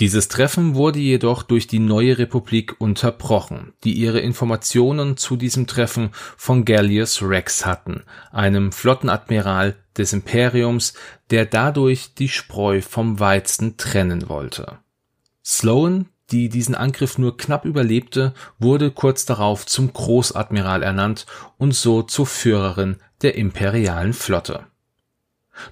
dieses 0.01 0.29
Treffen 0.29 0.75
wurde 0.75 0.99
jedoch 0.99 1.43
durch 1.43 1.67
die 1.67 1.79
Neue 1.79 2.17
Republik 2.17 2.81
unterbrochen, 2.81 3.75
die 3.85 3.93
ihre 3.93 4.21
Informationen 4.21 5.19
zu 5.19 5.37
diesem 5.37 5.67
Treffen 5.67 6.11
von 6.39 6.65
Gallius 6.65 7.21
Rex 7.23 7.67
hatten, 7.67 8.05
einem 8.33 8.73
Flottenadmiral 8.73 9.77
des 9.99 10.15
Imperiums, 10.15 10.95
der 11.29 11.45
dadurch 11.45 12.15
die 12.15 12.31
Spreu 12.31 12.81
vom 12.81 13.21
Weizen 13.21 13.77
trennen 13.77 14.31
wollte. 14.31 14.79
Sloan, 15.45 16.09
die 16.31 16.49
diesen 16.49 16.75
Angriff 16.75 17.19
nur 17.19 17.37
knapp 17.37 17.67
überlebte, 17.67 18.33
wurde 18.59 18.91
kurz 18.91 19.27
darauf 19.27 19.67
zum 19.67 19.93
Großadmiral 19.93 20.83
ernannt 20.83 21.27
und 21.59 21.75
so 21.75 22.03
zur 22.03 22.27
Führerin 22.27 22.97
der 23.21 23.35
imperialen 23.35 24.15
Flotte 24.15 24.70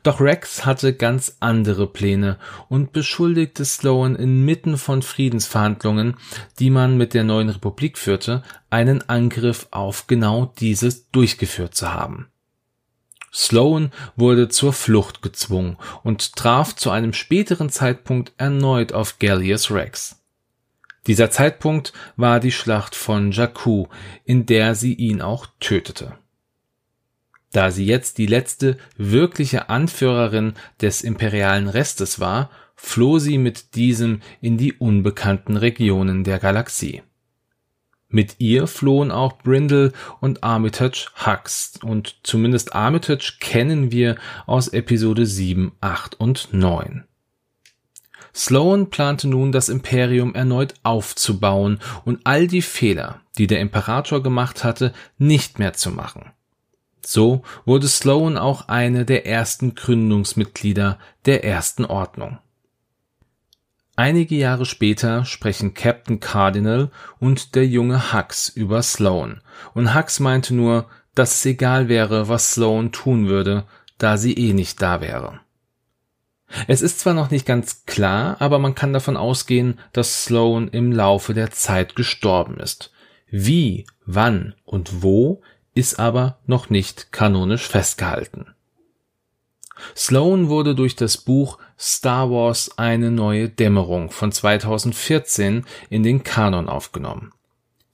doch 0.03 0.21
Rex 0.21 0.67
hatte 0.67 0.93
ganz 0.93 1.37
andere 1.41 1.87
Pläne 1.87 2.39
und 2.69 2.93
beschuldigte 2.93 3.65
Sloan 3.65 4.17
inmitten 4.17 4.77
von 4.77 5.03
Friedensverhandlungen, 5.03 6.17
die 6.59 6.71
man 6.71 6.97
mit 6.97 7.15
der 7.15 7.25
neuen 7.25 7.49
Republik 7.49 7.99
führte, 7.99 8.43
einen 8.71 9.09
Angriff 9.09 9.69
auf 9.71 10.07
genau 10.07 10.53
dieses 10.59 11.11
durchgeführt 11.11 11.75
zu 11.75 11.93
haben. 11.93 12.29
Sloan 13.33 13.93
wurde 14.17 14.49
zur 14.49 14.73
Flucht 14.73 15.23
gezwungen 15.23 15.77
und 16.03 16.35
traf 16.37 16.75
zu 16.75 16.91
einem 16.91 17.13
späteren 17.13 17.71
Zeitpunkt 17.71 18.33
erneut 18.39 18.93
auf 18.93 19.19
Gallius 19.19 19.71
Rex. 19.71 20.17
Dieser 21.07 21.31
Zeitpunkt 21.31 21.93
war 22.17 22.41
die 22.41 22.53
Schlacht 22.53 22.95
von 22.95 23.33
Jakku, 23.33 23.87
in 24.25 24.47
der 24.47 24.75
sie 24.75 24.95
ihn 24.95 25.23
auch 25.23 25.47
tötete. 25.61 26.19
Da 27.53 27.71
sie 27.71 27.87
jetzt 27.87 28.19
die 28.19 28.27
letzte 28.27 28.77
wirkliche 28.97 29.71
Anführerin 29.71 30.55
des 30.81 31.03
imperialen 31.03 31.69
Restes 31.69 32.21
war, 32.21 32.51
floh 32.77 33.19
sie 33.19 33.39
mit 33.39 33.75
diesem 33.75 34.21
in 34.41 34.59
die 34.59 34.75
unbekannten 34.75 35.57
Regionen 35.57 36.25
der 36.25 36.39
Galaxie. 36.39 37.03
Mit 38.11 38.37
ihr 38.39 38.67
flohen 38.67 39.11
auch 39.11 39.39
Brindle 39.39 39.93
und 40.21 40.43
Armitage 40.43 41.11
Hux 41.27 41.75
und 41.83 42.17
zumindest 42.23 42.75
Armitage 42.75 43.37
kennen 43.39 43.93
wir 43.93 44.17
aus 44.47 44.69
Episode 44.69 45.27
7, 45.27 45.73
8 45.81 46.19
und 46.19 46.49
9. 46.53 47.05
Sloan 48.35 48.89
plante 48.89 49.29
nun, 49.29 49.53
das 49.53 49.69
Imperium 49.69 50.35
erneut 50.35 50.75
aufzubauen 50.85 51.81
und 52.05 52.21
all 52.25 52.47
die 52.47 52.63
Fehler, 52.63 53.21
die 53.37 53.47
der 53.47 53.61
Imperator 53.61 54.23
gemacht 54.23 54.65
hatte, 54.65 54.93
nicht 55.19 55.59
mehr 55.59 55.73
zu 55.75 55.91
machen. 55.91 56.31
So 57.11 57.41
wurde 57.65 57.89
Sloan 57.89 58.37
auch 58.37 58.69
eine 58.69 59.07
der 59.07 59.25
ersten 59.25 59.75
Gründungsmitglieder 59.75 60.99
der 61.25 61.43
Ersten 61.43 61.87
Ordnung. 61.87 62.37
Einige 63.97 64.35
Jahre 64.35 64.67
später 64.67 65.25
sprechen 65.25 65.73
Captain 65.73 66.21
Cardinal 66.21 66.91
und 67.19 67.55
der 67.55 67.67
junge 67.67 68.13
Hux 68.13 68.51
über 68.51 68.83
Sloan, 68.83 69.41
und 69.73 69.95
Hux 69.95 70.21
meinte 70.21 70.55
nur, 70.55 70.87
dass 71.15 71.37
es 71.37 71.47
egal 71.47 71.89
wäre, 71.89 72.29
was 72.29 72.53
Sloan 72.53 72.93
tun 72.93 73.27
würde, 73.27 73.65
da 73.97 74.19
sie 74.19 74.35
eh 74.35 74.53
nicht 74.53 74.83
da 74.83 75.01
wäre. 75.01 75.41
Es 76.67 76.83
ist 76.83 77.01
zwar 77.01 77.15
noch 77.15 77.31
nicht 77.31 77.47
ganz 77.47 77.87
klar, 77.87 78.37
aber 78.39 78.59
man 78.59 78.75
kann 78.75 78.93
davon 78.93 79.17
ausgehen, 79.17 79.79
dass 79.95 80.25
Sloan 80.25 80.69
im 80.69 80.93
Laufe 80.93 81.33
der 81.33 81.53
Zeit 81.53 81.97
gestorben 81.97 82.61
ist. 82.61 82.93
Wie, 83.31 83.87
wann 84.05 84.55
und 84.67 85.03
wo 85.03 85.41
ist 85.79 86.01
aber 86.01 86.39
noch 86.45 86.71
nicht 86.71 87.13
kanonisch 87.13 87.69
festgehalten. 87.69 88.47
Sloan 89.97 90.49
wurde 90.49 90.75
durch 90.75 90.97
das 90.97 91.17
Buch 91.19 91.59
Star 91.79 92.33
Wars 92.33 92.77
eine 92.79 93.13
neue 93.13 93.49
Dämmerung 93.49 94.11
von 94.11 94.33
2014 94.33 95.65
in 95.89 96.03
den 96.03 96.25
Kanon 96.25 96.69
aufgenommen. 96.69 97.33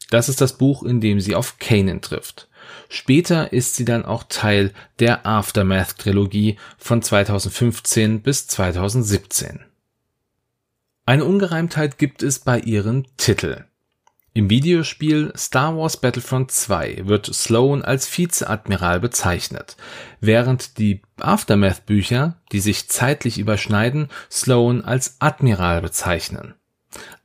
Das 0.08 0.30
ist 0.30 0.40
das 0.40 0.54
Buch, 0.54 0.82
in 0.82 1.02
dem 1.02 1.20
sie 1.20 1.34
auf 1.34 1.58
Kanan 1.58 2.00
trifft. 2.00 2.48
Später 2.88 3.52
ist 3.52 3.76
sie 3.76 3.84
dann 3.84 4.06
auch 4.06 4.24
Teil 4.30 4.72
der 4.98 5.26
Aftermath-Trilogie 5.26 6.56
von 6.78 7.02
2015 7.02 8.22
bis 8.22 8.46
2017. 8.46 9.60
Eine 11.04 11.26
Ungereimtheit 11.26 11.98
gibt 11.98 12.22
es 12.22 12.38
bei 12.38 12.60
ihren 12.60 13.06
Titeln. 13.18 13.66
Im 14.36 14.50
Videospiel 14.50 15.32
Star 15.36 15.76
Wars 15.76 15.96
Battlefront 15.96 16.50
2 16.50 17.02
wird 17.06 17.32
Sloan 17.32 17.82
als 17.82 18.18
Vizeadmiral 18.18 18.98
bezeichnet, 18.98 19.76
während 20.20 20.78
die 20.78 21.02
Aftermath-Bücher, 21.20 22.42
die 22.50 22.58
sich 22.58 22.88
zeitlich 22.88 23.38
überschneiden, 23.38 24.08
Sloan 24.28 24.82
als 24.82 25.20
Admiral 25.20 25.82
bezeichnen. 25.82 26.54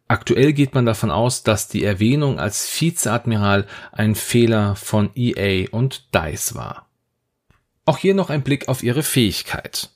Aktuell 0.08 0.54
geht 0.54 0.76
man 0.76 0.86
davon 0.86 1.10
aus, 1.10 1.42
dass 1.42 1.68
die 1.68 1.84
Erwähnung 1.84 2.40
als 2.40 2.80
Vizeadmiral 2.80 3.66
ein 3.92 4.14
Fehler 4.14 4.76
von 4.76 5.10
EA 5.16 5.68
und 5.72 6.14
DICE 6.14 6.54
war. 6.54 6.90
Auch 7.86 7.98
hier 7.98 8.14
noch 8.14 8.30
ein 8.30 8.44
Blick 8.44 8.68
auf 8.68 8.84
ihre 8.84 9.02
Fähigkeit. 9.02 9.90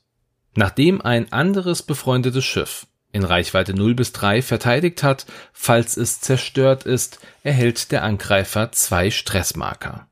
Nachdem 0.56 1.00
ein 1.00 1.32
anderes 1.32 1.84
befreundetes 1.84 2.44
Schiff 2.44 2.88
in 3.14 3.24
Reichweite 3.24 3.74
0 3.74 3.96
bis 3.96 4.12
3 4.12 4.42
verteidigt 4.42 5.04
hat, 5.04 5.26
falls 5.54 5.96
es 5.96 6.20
zerstört 6.20 6.84
ist, 6.84 7.20
erhält 7.44 7.94
der 7.94 8.04
Angreifer 8.04 8.74
zwei 8.74 9.10
Stressmarker. 9.12 10.08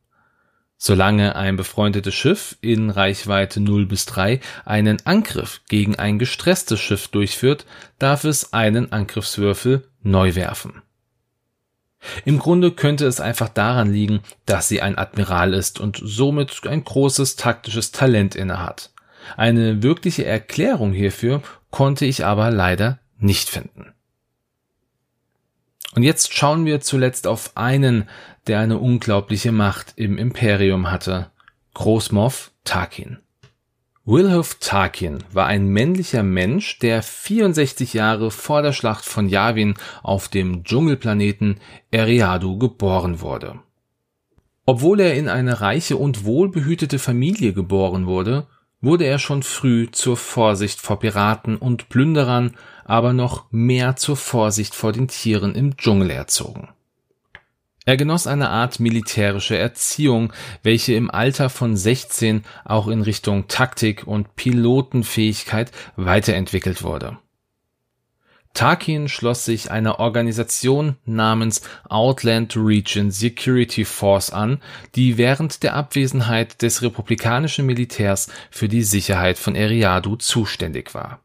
Solange 0.78 1.36
ein 1.36 1.58
befreundetes 1.58 2.16
Schiff 2.16 2.58
in 2.62 2.90
Reichweite 2.90 3.60
0 3.60 3.86
bis 3.86 4.06
3 4.06 4.40
einen 4.66 4.98
Angriff 5.06 5.62
gegen 5.68 6.00
ein 6.00 6.18
gestresstes 6.18 6.80
Schiff 6.80 7.08
durchführt, 7.10 7.66
darf 8.00 8.24
es 8.24 8.54
einen 8.54 8.92
Angriffswürfel 8.92 9.88
neu 10.02 10.36
werfen. 10.36 10.82
Im 12.26 12.40
Grunde 12.40 12.72
könnte 12.72 13.06
es 13.06 13.20
einfach 13.20 13.50
daran 13.50 13.92
liegen, 13.92 14.22
dass 14.46 14.68
sie 14.68 14.82
ein 14.82 14.98
Admiral 14.98 15.54
ist 15.54 15.80
und 15.80 16.00
somit 16.04 16.66
ein 16.68 16.84
großes 16.84 17.36
taktisches 17.36 17.92
Talent 17.92 18.36
innehat. 18.36 18.92
Eine 19.38 19.84
wirkliche 19.84 20.26
Erklärung 20.26 20.94
hierfür 20.94 21.42
konnte 21.70 22.06
ich 22.06 22.26
aber 22.26 22.52
leider 22.52 23.00
nicht 23.18 23.50
finden. 23.50 23.94
Und 25.96 26.04
jetzt 26.04 26.34
schauen 26.34 26.66
wir 26.66 26.82
zuletzt 26.82 27.28
auf 27.28 27.52
einen, 27.56 28.08
der 28.48 28.60
eine 28.60 28.78
unglaubliche 28.78 29.52
Macht 29.52 29.94
im 29.98 30.18
Imperium 30.18 30.90
hatte. 30.90 31.32
Großmoff 31.74 32.52
Tarkin. 32.64 33.20
Wilhof 34.04 34.56
Tarkin 34.56 35.24
war 35.32 35.46
ein 35.46 35.68
männlicher 35.68 36.24
Mensch, 36.24 36.80
der 36.80 37.04
64 37.04 37.94
Jahre 37.94 38.32
vor 38.32 38.62
der 38.62 38.74
Schlacht 38.74 39.06
von 39.06 39.30
Yavin 39.30 39.76
auf 40.02 40.28
dem 40.28 40.64
Dschungelplaneten 40.64 41.60
Eriadu 41.92 42.58
geboren 42.58 43.22
wurde. 43.22 43.60
Obwohl 44.66 45.02
er 45.02 45.14
in 45.16 45.30
eine 45.30 45.62
reiche 45.62 45.98
und 45.98 46.26
wohlbehütete 46.26 46.98
Familie 46.98 47.54
geboren 47.54 48.08
wurde, 48.08 48.48
wurde 48.82 49.06
er 49.06 49.20
schon 49.20 49.44
früh 49.44 49.90
zur 49.92 50.18
Vorsicht 50.18 50.82
vor 50.82 51.00
Piraten 51.00 51.56
und 51.58 51.90
Plünderern, 51.90 52.56
aber 52.84 53.14
noch 53.14 53.46
mehr 53.52 53.96
zur 53.96 54.18
Vorsicht 54.18 54.76
vor 54.76 54.92
den 54.92 55.08
Tieren 55.08 55.56
im 55.56 55.78
Dschungel 55.78 56.10
erzogen. 56.10 56.70
Er 57.86 57.98
genoss 57.98 58.28
eine 58.28 58.50
Art 58.50 58.80
militärische 58.80 59.58
Erziehung, 59.58 60.34
welche 60.62 60.94
im 60.94 61.10
Alter 61.10 61.50
von 61.50 61.76
16 61.76 62.44
auch 62.64 62.88
in 62.88 63.02
Richtung 63.02 63.48
Taktik 63.48 64.06
und 64.06 64.36
Pilotenfähigkeit 64.36 65.72
weiterentwickelt 65.96 66.84
wurde. 66.84 67.18
Tarkin 68.54 69.08
schloss 69.08 69.46
sich 69.46 69.72
einer 69.72 70.00
Organisation 70.00 70.98
namens 71.06 71.62
Outland 71.90 72.56
Region 72.58 73.12
Security 73.12 73.86
Force 73.86 74.32
an, 74.32 74.62
die 74.96 75.18
während 75.18 75.64
der 75.64 75.74
Abwesenheit 75.74 76.62
des 76.62 76.82
republikanischen 76.82 77.66
Militärs 77.66 78.30
für 78.50 78.68
die 78.68 78.84
Sicherheit 78.84 79.38
von 79.38 79.56
Eriadu 79.56 80.16
zuständig 80.18 80.94
war 80.94 81.22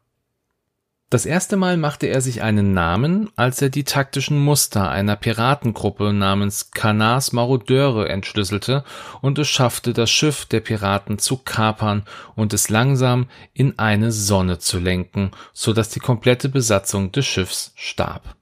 das 1.09 1.25
erste 1.25 1.55
Mal 1.55 1.77
machte 1.77 2.07
er 2.07 2.19
sich 2.19 2.41
einen 2.41 2.73
Namen, 2.73 3.29
als 3.37 3.61
er 3.61 3.69
die 3.69 3.85
taktischen 3.85 4.37
Muster 4.43 4.91
einer 4.91 5.15
Piratengruppe 5.15 6.11
namens 6.11 6.71
Canars 6.71 7.31
Marodeure 7.31 8.09
entschlüsselte 8.09 8.83
und 9.21 9.39
es 9.39 9.47
schaffte, 9.47 9.93
das 9.93 10.09
Schiff 10.09 10.45
der 10.45 10.59
Piraten 10.59 11.17
zu 11.17 11.37
kapern 11.37 12.03
und 12.35 12.53
es 12.53 12.69
langsam 12.69 13.27
in 13.53 13.79
eine 13.79 14.11
Sonne 14.11 14.59
zu 14.59 14.79
lenken, 14.79 15.31
so 15.53 15.71
dass 15.71 15.87
die 15.89 16.01
komplette 16.01 16.49
Besatzung 16.49 17.13
des 17.13 17.25
Schiffs 17.25 17.71
starb. 17.75 18.35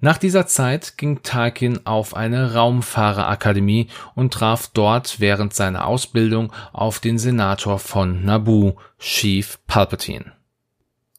Nach 0.00 0.18
dieser 0.18 0.48
Zeit 0.48 0.98
ging 0.98 1.22
Tarkin 1.22 1.86
auf 1.86 2.16
eine 2.16 2.54
Raumfahrerakademie 2.54 3.86
und 4.16 4.34
traf 4.34 4.68
dort 4.74 5.20
während 5.20 5.54
seiner 5.54 5.86
Ausbildung 5.86 6.52
auf 6.72 6.98
den 6.98 7.16
Senator 7.18 7.78
von 7.78 8.24
Naboo, 8.24 8.74
Chief 8.98 9.60
Palpatine. 9.68 10.41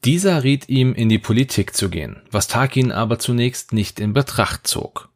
Dieser 0.06 0.44
riet 0.44 0.68
ihm, 0.68 0.94
in 0.94 1.08
die 1.08 1.20
Politik 1.20 1.76
zu 1.76 1.90
gehen, 1.90 2.22
was 2.30 2.50
Tarkin 2.50 2.92
aber 2.92 3.20
zunächst 3.20 3.72
nicht 3.72 4.02
in 4.02 4.12
Betracht 4.12 4.68
zog. 4.68 5.10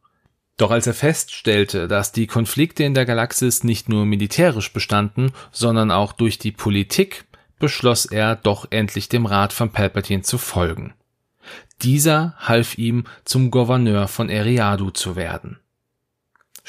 Doch 0.56 0.70
als 0.70 0.86
er 0.86 0.94
feststellte, 0.94 1.88
dass 1.88 2.10
die 2.12 2.26
Konflikte 2.26 2.84
in 2.84 2.94
der 2.94 3.04
Galaxis 3.04 3.64
nicht 3.64 3.88
nur 3.88 4.06
militärisch 4.06 4.72
bestanden, 4.72 5.32
sondern 5.52 5.90
auch 5.90 6.12
durch 6.12 6.38
die 6.38 6.52
Politik, 6.52 7.26
beschloss 7.58 8.06
er 8.06 8.34
doch 8.34 8.66
endlich 8.70 9.08
dem 9.08 9.26
Rat 9.26 9.52
von 9.52 9.70
Palpatine 9.70 10.22
zu 10.22 10.38
folgen. 10.38 10.94
Dieser 11.82 12.34
half 12.38 12.78
ihm, 12.78 13.04
zum 13.24 13.50
Gouverneur 13.50 14.08
von 14.08 14.30
Eriadu 14.30 14.90
zu 14.90 15.16
werden. 15.16 15.58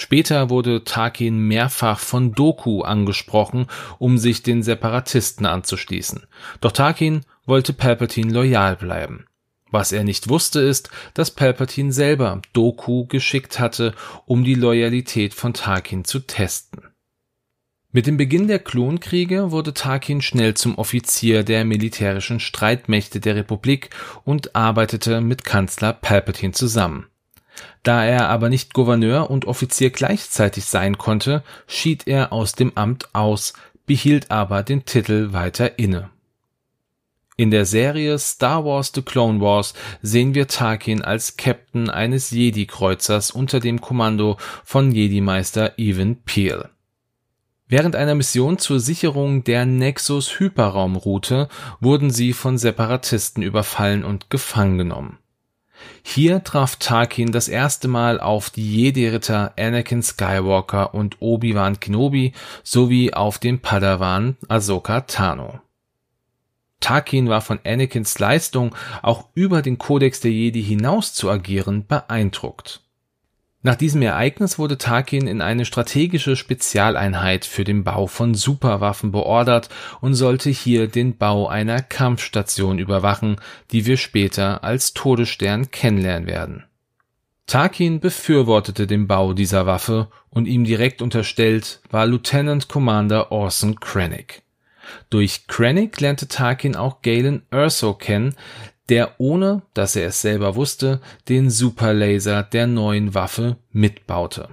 Später 0.01 0.49
wurde 0.49 0.85
Tarkin 0.85 1.39
mehrfach 1.39 1.99
von 1.99 2.31
Doku 2.31 2.83
angesprochen, 2.83 3.67
um 3.97 4.17
sich 4.17 4.43
den 4.43 4.63
Separatisten 4.63 5.45
anzuschließen. 5.45 6.25
Doch 6.61 6.71
Tarkin 6.71 7.25
wollte 7.45 7.73
Palpatine 7.73 8.31
loyal 8.31 8.77
bleiben. 8.77 9.25
Was 9.71 9.91
er 9.91 10.05
nicht 10.05 10.29
wusste 10.29 10.61
ist, 10.61 10.89
dass 11.15 11.31
Palpatine 11.31 11.91
selber 11.91 12.41
Doku 12.53 13.07
geschickt 13.07 13.59
hatte, 13.59 13.93
um 14.25 14.45
die 14.45 14.55
Loyalität 14.55 15.33
von 15.33 15.53
Tarkin 15.53 16.05
zu 16.05 16.21
testen. 16.21 16.83
Mit 17.91 18.07
dem 18.07 18.15
Beginn 18.15 18.47
der 18.47 18.59
Klonkriege 18.59 19.51
wurde 19.51 19.73
Tarkin 19.73 20.21
schnell 20.21 20.53
zum 20.53 20.77
Offizier 20.77 21.43
der 21.43 21.65
militärischen 21.65 22.39
Streitmächte 22.39 23.19
der 23.19 23.35
Republik 23.35 23.89
und 24.23 24.55
arbeitete 24.55 25.19
mit 25.19 25.43
Kanzler 25.43 25.91
Palpatine 25.91 26.53
zusammen. 26.53 27.07
Da 27.83 28.03
er 28.05 28.29
aber 28.29 28.49
nicht 28.49 28.73
Gouverneur 28.73 29.29
und 29.29 29.45
Offizier 29.45 29.89
gleichzeitig 29.89 30.65
sein 30.65 30.97
konnte, 30.97 31.43
schied 31.67 32.07
er 32.07 32.33
aus 32.33 32.53
dem 32.53 32.71
Amt 32.75 33.13
aus, 33.13 33.53
behielt 33.85 34.31
aber 34.31 34.63
den 34.63 34.85
Titel 34.85 35.33
weiter 35.33 35.79
inne. 35.79 36.09
In 37.39 37.51
der 37.51 37.65
Serie 37.65 38.19
Star 38.19 38.65
Wars 38.65 38.91
The 38.93 39.01
Clone 39.01 39.39
Wars 39.39 39.73
sehen 40.01 40.35
wir 40.35 40.47
Tarkin 40.47 41.01
als 41.01 41.37
Captain 41.37 41.89
eines 41.89 42.31
Jedi-Kreuzers 42.31 43.31
unter 43.31 43.61
dem 43.61 43.79
Kommando 43.79 44.37
von 44.65 44.91
Jedi-Meister 44.91 45.73
Evan 45.77 46.17
Peel. 46.17 46.67
Während 47.69 47.95
einer 47.95 48.15
Mission 48.15 48.57
zur 48.57 48.81
Sicherung 48.81 49.45
der 49.45 49.65
Nexus-Hyperraumroute 49.65 51.47
wurden 51.79 52.09
sie 52.09 52.33
von 52.33 52.57
Separatisten 52.57 53.41
überfallen 53.41 54.03
und 54.03 54.29
gefangen 54.29 54.77
genommen. 54.77 55.19
Hier 56.03 56.43
traf 56.43 56.75
Tarkin 56.77 57.31
das 57.31 57.47
erste 57.47 57.87
Mal 57.87 58.19
auf 58.19 58.49
die 58.49 58.75
Jedi-Ritter 58.75 59.53
Anakin 59.57 60.01
Skywalker 60.01 60.93
und 60.93 61.17
Obi-Wan 61.19 61.79
Kenobi 61.79 62.33
sowie 62.63 63.13
auf 63.13 63.37
den 63.37 63.59
Padawan 63.59 64.37
Ahsoka 64.47 65.01
Tano. 65.01 65.59
Tarkin 66.79 67.27
war 67.27 67.41
von 67.41 67.59
Anakins 67.65 68.17
Leistung, 68.19 68.75
auch 69.01 69.25
über 69.33 69.61
den 69.61 69.77
Kodex 69.77 70.21
der 70.21 70.31
Jedi 70.31 70.63
hinaus 70.63 71.13
zu 71.13 71.29
agieren, 71.29 71.85
beeindruckt 71.85 72.81
nach 73.61 73.75
diesem 73.75 74.01
Ereignis 74.01 74.57
wurde 74.57 74.77
Tarkin 74.77 75.27
in 75.27 75.41
eine 75.41 75.65
strategische 75.65 76.37
Spezialeinheit 76.37 77.43
für 77.43 77.65
den 77.65 77.83
Bau 77.83 78.07
von 78.07 78.33
Superwaffen 78.33 79.11
beordert 79.11 79.69
und 79.99 80.13
sollte 80.13 80.49
hier 80.49 80.87
den 80.87 81.17
Bau 81.17 81.47
einer 81.47 81.81
Kampfstation 81.81 82.79
überwachen, 82.79 83.35
die 83.71 83.85
wir 83.85 83.97
später 83.97 84.63
als 84.63 84.93
Todesstern 84.93 85.71
kennenlernen 85.71 86.27
werden. 86.27 86.63
Tarkin 87.47 87.99
befürwortete 87.99 88.87
den 88.87 89.07
Bau 89.07 89.33
dieser 89.33 89.65
Waffe 89.65 90.07
und 90.29 90.45
ihm 90.45 90.63
direkt 90.63 91.01
unterstellt 91.01 91.81
war 91.89 92.05
Lieutenant 92.05 92.69
Commander 92.69 93.31
Orson 93.31 93.79
Krennic. 93.79 94.43
Durch 95.09 95.47
Krennic 95.47 95.99
lernte 95.99 96.27
Tarkin 96.27 96.75
auch 96.75 97.01
Galen 97.01 97.41
Erso 97.51 97.93
kennen, 97.93 98.35
der 98.89 99.19
ohne, 99.19 99.61
dass 99.73 99.95
er 99.95 100.07
es 100.07 100.21
selber 100.21 100.55
wusste, 100.55 100.99
den 101.27 101.49
Superlaser 101.49 102.43
der 102.43 102.67
neuen 102.67 103.13
Waffe 103.13 103.57
mitbaute. 103.71 104.49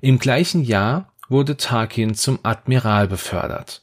Im 0.00 0.18
gleichen 0.18 0.62
Jahr 0.62 1.12
wurde 1.28 1.56
Tarkin 1.56 2.14
zum 2.14 2.38
Admiral 2.42 3.08
befördert. 3.08 3.82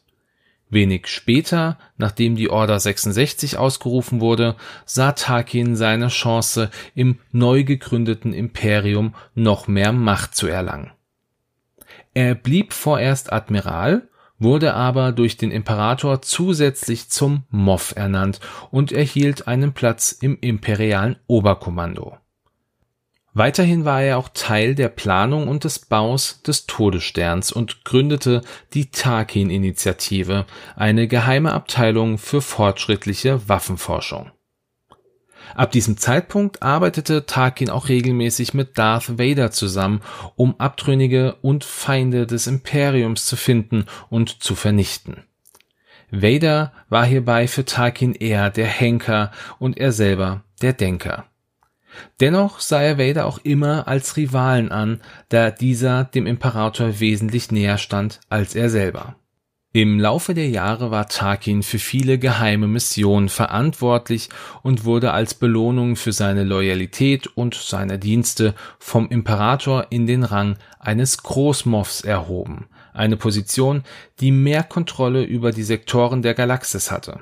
Wenig 0.70 1.08
später, 1.08 1.78
nachdem 1.98 2.36
die 2.36 2.50
Order 2.50 2.80
66 2.80 3.58
ausgerufen 3.58 4.22
wurde, 4.22 4.56
sah 4.86 5.12
Tarkin 5.12 5.76
seine 5.76 6.08
Chance, 6.08 6.72
im 6.96 7.20
neu 7.32 7.64
gegründeten 7.64 8.34
Imperium 8.34 9.14
noch 9.36 9.68
mehr 9.68 9.92
Macht 9.92 10.36
zu 10.36 10.48
erlangen. 10.48 10.92
Er 12.16 12.36
blieb 12.36 12.74
vorerst 12.74 13.32
Admiral 13.32 14.08
wurde 14.44 14.74
aber 14.74 15.12
durch 15.12 15.38
den 15.38 15.52
Imperator 15.52 16.22
zusätzlich 16.22 17.10
zum 17.10 17.44
Moff 17.50 17.94
ernannt 17.96 18.40
und 18.70 18.92
erhielt 18.92 19.48
einen 19.48 19.74
Platz 19.74 20.12
im 20.12 20.38
imperialen 20.40 21.16
Oberkommando. 21.28 22.18
Weiterhin 23.36 23.84
war 23.84 24.04
er 24.04 24.20
auch 24.20 24.30
Teil 24.34 24.76
der 24.76 24.90
Planung 24.90 25.48
und 25.48 25.64
des 25.64 25.80
Baus 25.80 26.44
des 26.44 26.68
Todessterns 26.68 27.52
und 27.52 27.84
gründete 27.84 28.42
die 28.76 28.92
Tarkin-Initiative, 28.92 30.46
eine 30.76 31.08
geheime 31.08 31.52
Abteilung 31.52 32.20
für 32.20 32.42
fortschrittliche 32.42 33.50
Waffenforschung 33.50 34.32
Ab 35.56 35.72
diesem 35.72 35.98
Zeitpunkt 35.98 36.64
arbeitete 36.64 37.26
Tarkin 37.26 37.70
auch 37.70 37.90
regelmäßig 37.90 38.54
mit 38.54 38.78
Darth 38.78 39.20
Vader 39.20 39.52
zusammen, 39.52 40.02
um 40.36 40.60
Abtrünnige 40.60 41.36
und 41.42 41.64
Feinde 41.64 42.26
des 42.26 42.48
Imperiums 42.48 43.26
zu 43.26 43.36
finden 43.36 43.86
und 44.10 44.44
zu 44.44 44.56
vernichten. 44.56 45.24
Vader 46.12 46.72
war 46.90 47.06
hierbei 47.06 47.48
für 47.48 47.66
Tarkin 47.66 48.14
eher 48.14 48.50
der 48.50 48.68
Henker 48.68 49.32
und 49.60 49.78
er 49.78 49.92
selber 49.92 50.44
der 50.62 50.74
Denker. 50.74 51.26
Dennoch 52.20 52.60
sah 52.60 52.82
er 52.82 52.98
Vader 52.98 53.26
auch 53.26 53.40
immer 53.40 53.88
als 53.88 54.18
Rivalen 54.18 54.72
an, 54.72 55.02
da 55.30 55.52
dieser 55.52 56.06
dem 56.06 56.26
Imperator 56.26 57.00
wesentlich 57.00 57.52
näher 57.52 57.78
stand 57.78 58.20
als 58.30 58.56
er 58.56 58.70
selber. 58.70 59.16
Im 59.76 60.00
Laufe 60.00 60.36
der 60.36 60.50
Jahre 60.50 60.92
war 60.92 61.08
Tarkin 61.08 61.64
für 61.64 61.80
viele 61.80 62.20
geheime 62.20 62.68
Missionen 62.68 63.28
verantwortlich 63.28 64.30
und 64.62 64.86
wurde 64.86 65.14
als 65.14 65.34
Belohnung 65.34 65.96
für 65.96 66.12
seine 66.12 66.44
Loyalität 66.44 67.26
und 67.26 67.56
seine 67.56 67.98
Dienste 67.98 68.54
vom 68.78 69.10
Imperator 69.10 69.88
in 69.90 70.06
den 70.06 70.26
Rang 70.26 70.60
eines 70.78 71.24
Großmoffs 71.24 72.02
erhoben, 72.02 72.68
eine 72.94 73.18
Position, 73.18 73.82
die 74.20 74.30
mehr 74.30 74.62
Kontrolle 74.62 75.24
über 75.24 75.52
die 75.52 75.64
Sektoren 75.64 76.22
der 76.22 76.36
Galaxis 76.36 76.92
hatte. 76.92 77.22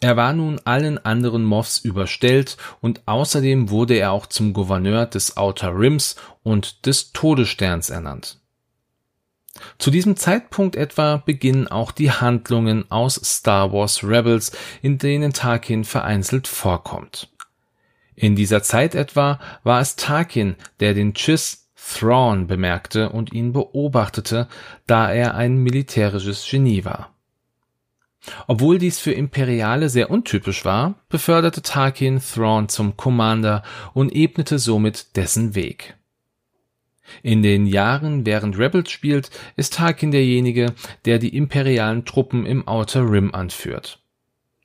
Er 0.00 0.16
war 0.16 0.34
nun 0.34 0.60
allen 0.64 1.04
anderen 1.04 1.42
Moffs 1.42 1.78
überstellt 1.78 2.58
und 2.80 3.02
außerdem 3.06 3.70
wurde 3.70 3.94
er 3.94 4.12
auch 4.12 4.26
zum 4.26 4.52
Gouverneur 4.52 5.06
des 5.06 5.36
Outer 5.36 5.76
Rims 5.76 6.14
und 6.44 6.86
des 6.86 7.10
Todessterns 7.10 7.90
ernannt 7.90 8.38
zu 9.78 9.90
diesem 9.90 10.16
Zeitpunkt 10.16 10.76
etwa 10.76 11.16
beginnen 11.16 11.68
auch 11.68 11.92
die 11.92 12.10
Handlungen 12.10 12.90
aus 12.90 13.14
Star 13.14 13.72
Wars 13.72 14.04
Rebels, 14.04 14.52
in 14.82 14.98
denen 14.98 15.32
Tarkin 15.32 15.84
vereinzelt 15.84 16.48
vorkommt. 16.48 17.28
In 18.14 18.34
dieser 18.34 18.62
Zeit 18.62 18.94
etwa 18.94 19.38
war 19.62 19.80
es 19.80 19.96
Tarkin, 19.96 20.56
der 20.80 20.94
den 20.94 21.14
Chiss 21.14 21.68
Thrawn 21.76 22.46
bemerkte 22.46 23.10
und 23.10 23.32
ihn 23.32 23.52
beobachtete, 23.52 24.48
da 24.86 25.12
er 25.12 25.34
ein 25.34 25.58
militärisches 25.58 26.46
Genie 26.48 26.84
war. 26.84 27.12
Obwohl 28.48 28.78
dies 28.78 28.98
für 28.98 29.12
Imperiale 29.12 29.88
sehr 29.88 30.10
untypisch 30.10 30.64
war, 30.64 30.94
beförderte 31.08 31.62
Tarkin 31.62 32.20
Thrawn 32.20 32.68
zum 32.68 32.96
Commander 32.96 33.62
und 33.94 34.12
ebnete 34.12 34.58
somit 34.58 35.16
dessen 35.16 35.54
Weg. 35.54 35.95
In 37.22 37.42
den 37.42 37.66
Jahren, 37.66 38.26
während 38.26 38.58
Rebels 38.58 38.90
spielt, 38.90 39.30
ist 39.56 39.74
Tarkin 39.74 40.10
derjenige, 40.10 40.74
der 41.04 41.18
die 41.18 41.36
imperialen 41.36 42.04
Truppen 42.04 42.46
im 42.46 42.66
Outer 42.66 43.10
Rim 43.10 43.34
anführt. 43.34 44.00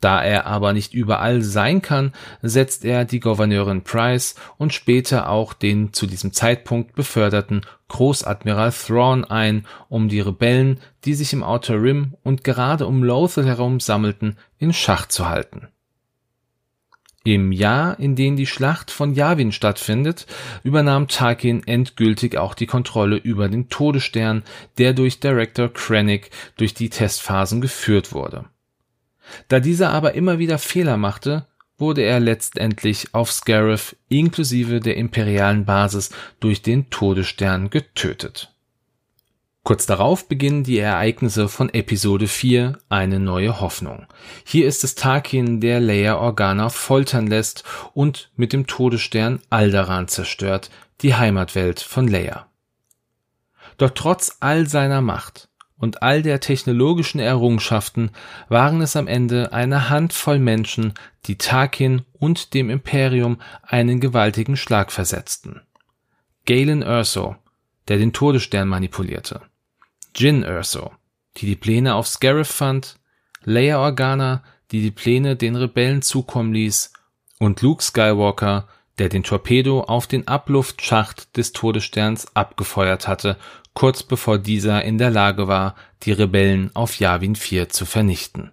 Da 0.01 0.23
er 0.23 0.47
aber 0.47 0.73
nicht 0.73 0.95
überall 0.95 1.43
sein 1.43 1.83
kann, 1.83 2.11
setzt 2.41 2.83
er 2.85 3.05
die 3.05 3.19
Gouverneurin 3.19 3.83
Price 3.83 4.35
und 4.57 4.73
später 4.73 5.29
auch 5.29 5.53
den 5.53 5.93
zu 5.93 6.07
diesem 6.07 6.33
Zeitpunkt 6.33 6.95
beförderten 6.95 7.61
Großadmiral 7.87 8.71
Thrawn 8.71 9.25
ein, 9.25 9.67
um 9.89 10.09
die 10.09 10.21
Rebellen, 10.21 10.79
die 11.05 11.13
sich 11.13 11.33
im 11.33 11.43
Outer 11.43 11.81
Rim 11.81 12.15
und 12.23 12.43
gerade 12.43 12.87
um 12.87 13.03
Lothal 13.03 13.45
herum 13.45 13.79
sammelten, 13.79 14.37
in 14.57 14.73
Schach 14.73 15.05
zu 15.05 15.29
halten 15.29 15.67
im 17.23 17.51
Jahr, 17.51 17.99
in 17.99 18.15
dem 18.15 18.35
die 18.35 18.47
Schlacht 18.47 18.89
von 18.89 19.13
Yavin 19.13 19.51
stattfindet, 19.51 20.25
übernahm 20.63 21.07
Tarkin 21.07 21.65
endgültig 21.67 22.37
auch 22.37 22.55
die 22.55 22.65
Kontrolle 22.65 23.17
über 23.17 23.47
den 23.47 23.69
Todesstern, 23.69 24.43
der 24.77 24.93
durch 24.93 25.19
Director 25.19 25.71
Krennic 25.71 26.31
durch 26.57 26.73
die 26.73 26.89
Testphasen 26.89 27.61
geführt 27.61 28.13
wurde. 28.13 28.45
Da 29.47 29.59
dieser 29.59 29.91
aber 29.91 30.13
immer 30.13 30.39
wieder 30.39 30.57
Fehler 30.57 30.97
machte, 30.97 31.45
wurde 31.77 32.01
er 32.01 32.19
letztendlich 32.19 33.13
auf 33.13 33.31
Scarif 33.31 33.95
inklusive 34.09 34.79
der 34.79 34.97
imperialen 34.97 35.65
Basis 35.65 36.11
durch 36.39 36.61
den 36.61 36.89
Todesstern 36.89 37.69
getötet 37.69 38.50
Kurz 39.63 39.85
darauf 39.85 40.27
beginnen 40.27 40.63
die 40.63 40.79
Ereignisse 40.79 41.47
von 41.47 41.71
Episode 41.71 42.27
4 42.27 42.79
Eine 42.89 43.19
neue 43.19 43.61
Hoffnung. 43.61 44.07
Hier 44.43 44.67
ist 44.67 44.83
es 44.83 44.95
Tarkin, 44.95 45.61
der 45.61 45.79
Leia 45.79 46.17
Organa 46.17 46.69
foltern 46.69 47.27
lässt 47.27 47.63
und 47.93 48.31
mit 48.35 48.53
dem 48.53 48.65
Todesstern 48.65 49.39
Alderaan 49.51 50.07
zerstört, 50.07 50.71
die 51.01 51.13
Heimatwelt 51.13 51.79
von 51.79 52.07
Leia. 52.07 52.47
Doch 53.77 53.91
trotz 53.91 54.37
all 54.39 54.67
seiner 54.67 55.01
Macht 55.01 55.47
und 55.77 56.01
all 56.01 56.23
der 56.23 56.39
technologischen 56.39 57.19
Errungenschaften 57.19 58.09
waren 58.49 58.81
es 58.81 58.95
am 58.95 59.07
Ende 59.07 59.53
eine 59.53 59.91
Handvoll 59.91 60.39
Menschen, 60.39 60.95
die 61.25 61.37
Tarkin 61.37 62.01
und 62.13 62.55
dem 62.55 62.71
Imperium 62.71 63.39
einen 63.61 63.99
gewaltigen 63.99 64.57
Schlag 64.57 64.91
versetzten. 64.91 65.61
Galen 66.47 66.81
Erso, 66.81 67.35
der 67.87 67.97
den 67.97 68.11
Todesstern 68.11 68.67
manipulierte. 68.67 69.41
Jin 70.15 70.43
Erso, 70.43 70.91
die 71.37 71.45
die 71.45 71.55
Pläne 71.55 71.95
auf 71.95 72.07
Scarif 72.07 72.49
fand, 72.49 72.97
Leia 73.43 73.79
Organa, 73.79 74.43
die 74.71 74.81
die 74.81 74.91
Pläne 74.91 75.35
den 75.35 75.55
Rebellen 75.55 76.01
zukommen 76.01 76.53
ließ, 76.53 76.91
und 77.39 77.61
Luke 77.61 77.83
Skywalker, 77.83 78.67
der 78.99 79.09
den 79.09 79.23
Torpedo 79.23 79.81
auf 79.81 80.05
den 80.05 80.27
Abluftschacht 80.27 81.35
des 81.37 81.53
Todessterns 81.53 82.35
abgefeuert 82.35 83.07
hatte, 83.07 83.37
kurz 83.73 84.03
bevor 84.03 84.37
dieser 84.37 84.83
in 84.83 84.97
der 84.97 85.09
Lage 85.09 85.47
war, 85.47 85.75
die 86.03 86.11
Rebellen 86.11 86.69
auf 86.75 86.99
Yavin 86.99 87.35
4 87.35 87.69
zu 87.69 87.85
vernichten. 87.85 88.51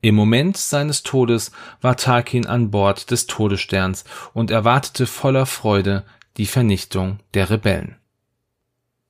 Im 0.00 0.16
Moment 0.16 0.56
seines 0.56 1.04
Todes 1.04 1.52
war 1.80 1.96
Tarkin 1.96 2.46
an 2.46 2.72
Bord 2.72 3.12
des 3.12 3.28
Todessterns 3.28 4.04
und 4.32 4.50
erwartete 4.50 5.06
voller 5.06 5.46
Freude 5.46 6.04
die 6.36 6.46
Vernichtung 6.46 7.20
der 7.34 7.50
Rebellen. 7.50 7.96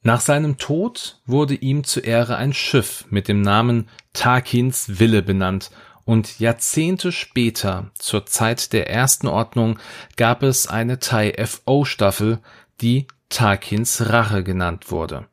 Nach 0.03 0.21
seinem 0.21 0.59
Tod 0.59 1.21
wurde 1.27 1.55
ihm 1.55 1.85
zur 1.85 2.05
Ehre 2.05 2.37
ein 2.37 2.53
Schiff 2.53 3.05
mit 3.11 3.29
dem 3.29 3.41
Namen 3.41 3.89
Tarkins 4.13 4.99
Wille 4.99 5.23
benannt 5.23 5.71
und 6.05 6.41
Jahrzehnte 6.41 7.13
später, 7.13 7.93
zur 7.95 8.27
Zeit 8.27 8.73
der 8.73 8.91
Ersten 8.91 9.29
Ordnung, 9.29 9.79
gab 10.17 10.43
es 10.43 10.67
eine 10.67 10.99
TIE 10.99 11.35
FO 11.47 11.85
Staffel, 11.85 12.41
die 12.81 13.07
Tarkins 13.29 14.11
Rache 14.11 14.43
genannt 14.43 14.91
wurde. 14.91 15.27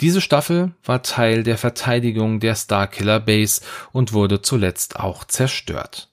Diese 0.00 0.22
Staffel 0.22 0.72
war 0.84 1.02
Teil 1.02 1.42
der 1.42 1.58
Verteidigung 1.58 2.40
der 2.40 2.54
Starkiller 2.54 3.20
Base 3.20 3.60
und 3.92 4.14
wurde 4.14 4.40
zuletzt 4.40 4.98
auch 4.98 5.24
zerstört. 5.24 6.08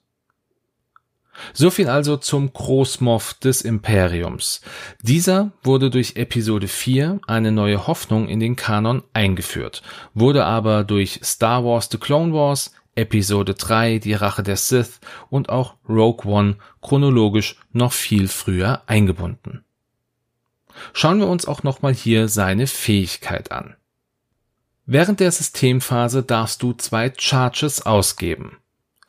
So 1.52 1.70
viel 1.70 1.88
also 1.88 2.16
zum 2.16 2.52
Großmoff 2.52 3.34
des 3.34 3.62
Imperiums. 3.62 4.60
Dieser 5.02 5.52
wurde 5.62 5.90
durch 5.90 6.16
Episode 6.16 6.68
4 6.68 7.20
eine 7.26 7.52
neue 7.52 7.86
Hoffnung 7.86 8.28
in 8.28 8.40
den 8.40 8.56
Kanon 8.56 9.02
eingeführt, 9.12 9.82
wurde 10.14 10.44
aber 10.44 10.84
durch 10.84 11.20
Star 11.22 11.64
Wars 11.64 11.88
The 11.90 11.98
Clone 11.98 12.32
Wars, 12.32 12.72
Episode 12.94 13.54
3 13.54 13.98
Die 13.98 14.14
Rache 14.14 14.42
der 14.42 14.56
Sith 14.56 15.00
und 15.28 15.48
auch 15.48 15.74
Rogue 15.88 16.30
One 16.30 16.56
chronologisch 16.82 17.56
noch 17.72 17.92
viel 17.92 18.28
früher 18.28 18.82
eingebunden. 18.86 19.64
Schauen 20.92 21.18
wir 21.18 21.28
uns 21.28 21.46
auch 21.46 21.62
nochmal 21.62 21.94
hier 21.94 22.28
seine 22.28 22.66
Fähigkeit 22.66 23.52
an. 23.52 23.76
Während 24.86 25.20
der 25.20 25.30
Systemphase 25.30 26.22
darfst 26.22 26.62
du 26.62 26.72
zwei 26.72 27.12
Charges 27.16 27.86
ausgeben. 27.86 28.56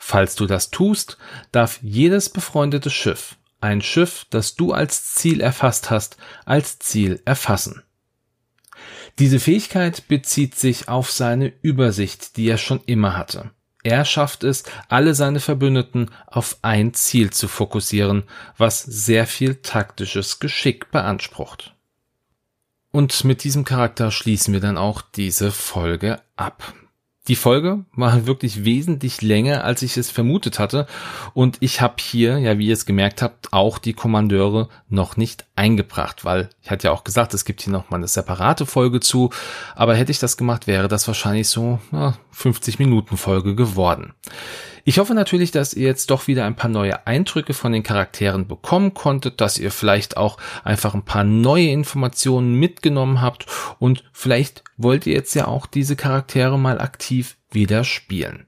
Falls 0.04 0.34
du 0.34 0.48
das 0.48 0.72
tust, 0.72 1.20
darf 1.52 1.80
jedes 1.84 2.30
befreundete 2.30 2.90
Schiff, 2.90 3.38
ein 3.62 3.82
Schiff, 3.82 4.26
das 4.32 4.56
du 4.56 4.74
als 4.74 5.14
Ziel 5.14 5.42
erfasst 5.42 5.92
hast, 5.92 6.18
als 6.44 6.80
Ziel 6.80 7.22
erfassen. 7.24 7.84
Diese 9.20 9.40
Fähigkeit 9.40 10.08
bezieht 10.08 10.56
sich 10.56 10.90
auf 10.90 11.12
seine 11.12 11.54
Übersicht, 11.62 12.36
die 12.36 12.50
er 12.50 12.58
schon 12.58 12.82
immer 12.88 13.16
hatte. 13.16 13.52
Er 13.84 14.04
schafft 14.04 14.44
es, 14.44 14.64
alle 14.90 15.14
seine 15.14 15.40
Verbündeten 15.40 16.10
auf 16.26 16.58
ein 16.64 16.96
Ziel 16.96 17.30
zu 17.30 17.48
fokussieren, 17.48 18.24
was 18.58 18.82
sehr 18.82 19.28
viel 19.28 19.56
taktisches 19.56 20.40
Geschick 20.40 20.90
beansprucht. 20.90 21.76
Und 22.92 23.24
mit 23.24 23.44
diesem 23.44 23.66
Charakter 23.66 24.10
schließen 24.10 24.52
wir 24.52 24.62
dann 24.62 24.78
auch 24.78 25.04
diese 25.04 25.52
Folge 25.52 26.22
ab. 26.36 26.74
Die 27.28 27.36
Folge 27.36 27.86
war 27.94 28.26
wirklich 28.26 28.66
wesentlich 28.66 29.22
länger, 29.22 29.64
als 29.64 29.84
ich 29.84 29.96
es 29.96 30.10
vermutet 30.10 30.58
hatte. 30.58 30.88
Und 31.36 31.58
ich 31.60 31.80
habe 31.80 31.96
hier, 32.00 32.40
ja, 32.40 32.58
wie 32.58 32.68
ihr 32.68 32.74
es 32.74 32.88
gemerkt 32.88 33.22
habt, 33.22 33.54
auch 33.54 33.78
die 33.78 33.94
Kommandeure 33.94 34.70
noch 34.90 35.18
nicht 35.18 35.46
eingebracht, 35.56 36.26
weil 36.26 36.50
ich 36.64 36.72
hatte 36.72 36.88
ja 36.88 36.94
auch 36.94 37.04
gesagt, 37.04 37.36
es 37.36 37.46
gibt 37.46 37.62
hier 37.62 37.72
noch 37.72 37.92
mal 37.92 37.98
eine 37.98 38.08
separate 38.08 38.66
Folge 38.66 39.02
zu. 39.02 39.30
Aber 39.76 39.94
hätte 39.96 40.12
ich 40.12 40.18
das 40.18 40.36
gemacht, 40.36 40.66
wäre 40.66 40.88
das 40.88 41.08
wahrscheinlich 41.08 41.48
so 41.48 41.80
na, 41.92 42.18
50 42.32 42.80
Minuten 42.80 43.18
Folge 43.18 43.54
geworden. 43.54 44.14
Ich 44.84 45.00
hoffe 45.00 45.14
natürlich, 45.14 45.52
dass 45.52 45.74
ihr 45.74 45.88
jetzt 45.88 46.10
doch 46.10 46.28
wieder 46.28 46.46
ein 46.46 46.56
paar 46.56 46.70
neue 46.70 47.06
Eindrücke 47.06 47.54
von 47.54 47.72
den 47.72 47.84
Charakteren 47.84 48.48
bekommen 48.48 48.94
konntet, 48.94 49.42
dass 49.42 49.58
ihr 49.58 49.72
vielleicht 49.72 50.18
auch 50.18 50.38
einfach 50.64 50.94
ein 50.94 51.06
paar 51.06 51.24
neue 51.24 51.70
Informationen 51.70 52.56
mitgenommen 52.56 53.22
habt 53.22 53.46
und 53.80 54.04
vielleicht 54.12 54.64
wollt 54.78 55.06
ihr 55.06 55.14
jetzt 55.14 55.36
ja 55.36 55.48
auch 55.48 55.66
diese 55.66 55.96
Charaktere 55.96 56.58
mal 56.58 56.80
aktiv 56.80 57.38
wieder 57.52 57.84
spielen. 57.84 58.46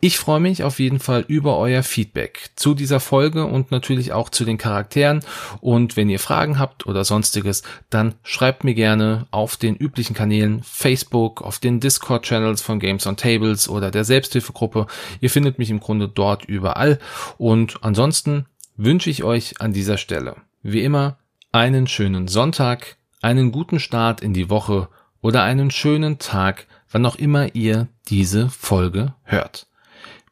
Ich 0.00 0.18
freue 0.18 0.40
mich 0.40 0.62
auf 0.62 0.78
jeden 0.78 0.98
Fall 0.98 1.24
über 1.26 1.58
euer 1.58 1.82
Feedback 1.82 2.50
zu 2.56 2.74
dieser 2.74 3.00
Folge 3.00 3.44
und 3.46 3.70
natürlich 3.70 4.12
auch 4.12 4.28
zu 4.28 4.44
den 4.44 4.58
Charakteren. 4.58 5.20
Und 5.60 5.96
wenn 5.96 6.08
ihr 6.08 6.18
Fragen 6.18 6.58
habt 6.58 6.86
oder 6.86 7.04
sonstiges, 7.04 7.62
dann 7.90 8.14
schreibt 8.22 8.64
mir 8.64 8.74
gerne 8.74 9.26
auf 9.30 9.56
den 9.56 9.76
üblichen 9.76 10.14
Kanälen 10.14 10.62
Facebook, 10.62 11.42
auf 11.42 11.58
den 11.58 11.80
Discord-Channels 11.80 12.62
von 12.62 12.78
Games 12.78 13.06
on 13.06 13.16
Tables 13.16 13.68
oder 13.68 13.90
der 13.90 14.04
Selbsthilfegruppe. 14.04 14.86
Ihr 15.20 15.30
findet 15.30 15.58
mich 15.58 15.70
im 15.70 15.80
Grunde 15.80 16.08
dort 16.08 16.44
überall. 16.44 16.98
Und 17.38 17.82
ansonsten 17.82 18.46
wünsche 18.76 19.10
ich 19.10 19.24
euch 19.24 19.60
an 19.60 19.72
dieser 19.72 19.98
Stelle, 19.98 20.36
wie 20.62 20.82
immer, 20.82 21.18
einen 21.52 21.86
schönen 21.86 22.28
Sonntag, 22.28 22.96
einen 23.20 23.52
guten 23.52 23.78
Start 23.78 24.20
in 24.20 24.32
die 24.32 24.50
Woche 24.50 24.88
oder 25.20 25.42
einen 25.42 25.70
schönen 25.70 26.18
Tag, 26.18 26.66
wann 26.92 27.06
auch 27.06 27.16
immer 27.16 27.54
ihr 27.54 27.88
diese 28.08 28.48
Folge 28.48 29.14
hört. 29.24 29.66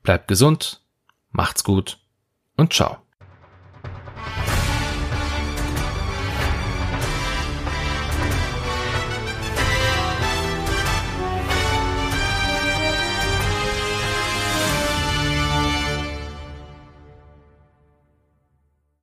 Bleibt 0.02 0.28
gesund, 0.28 0.82
macht's 1.30 1.64
gut 1.64 1.98
und 2.56 2.72
ciao. 2.72 2.98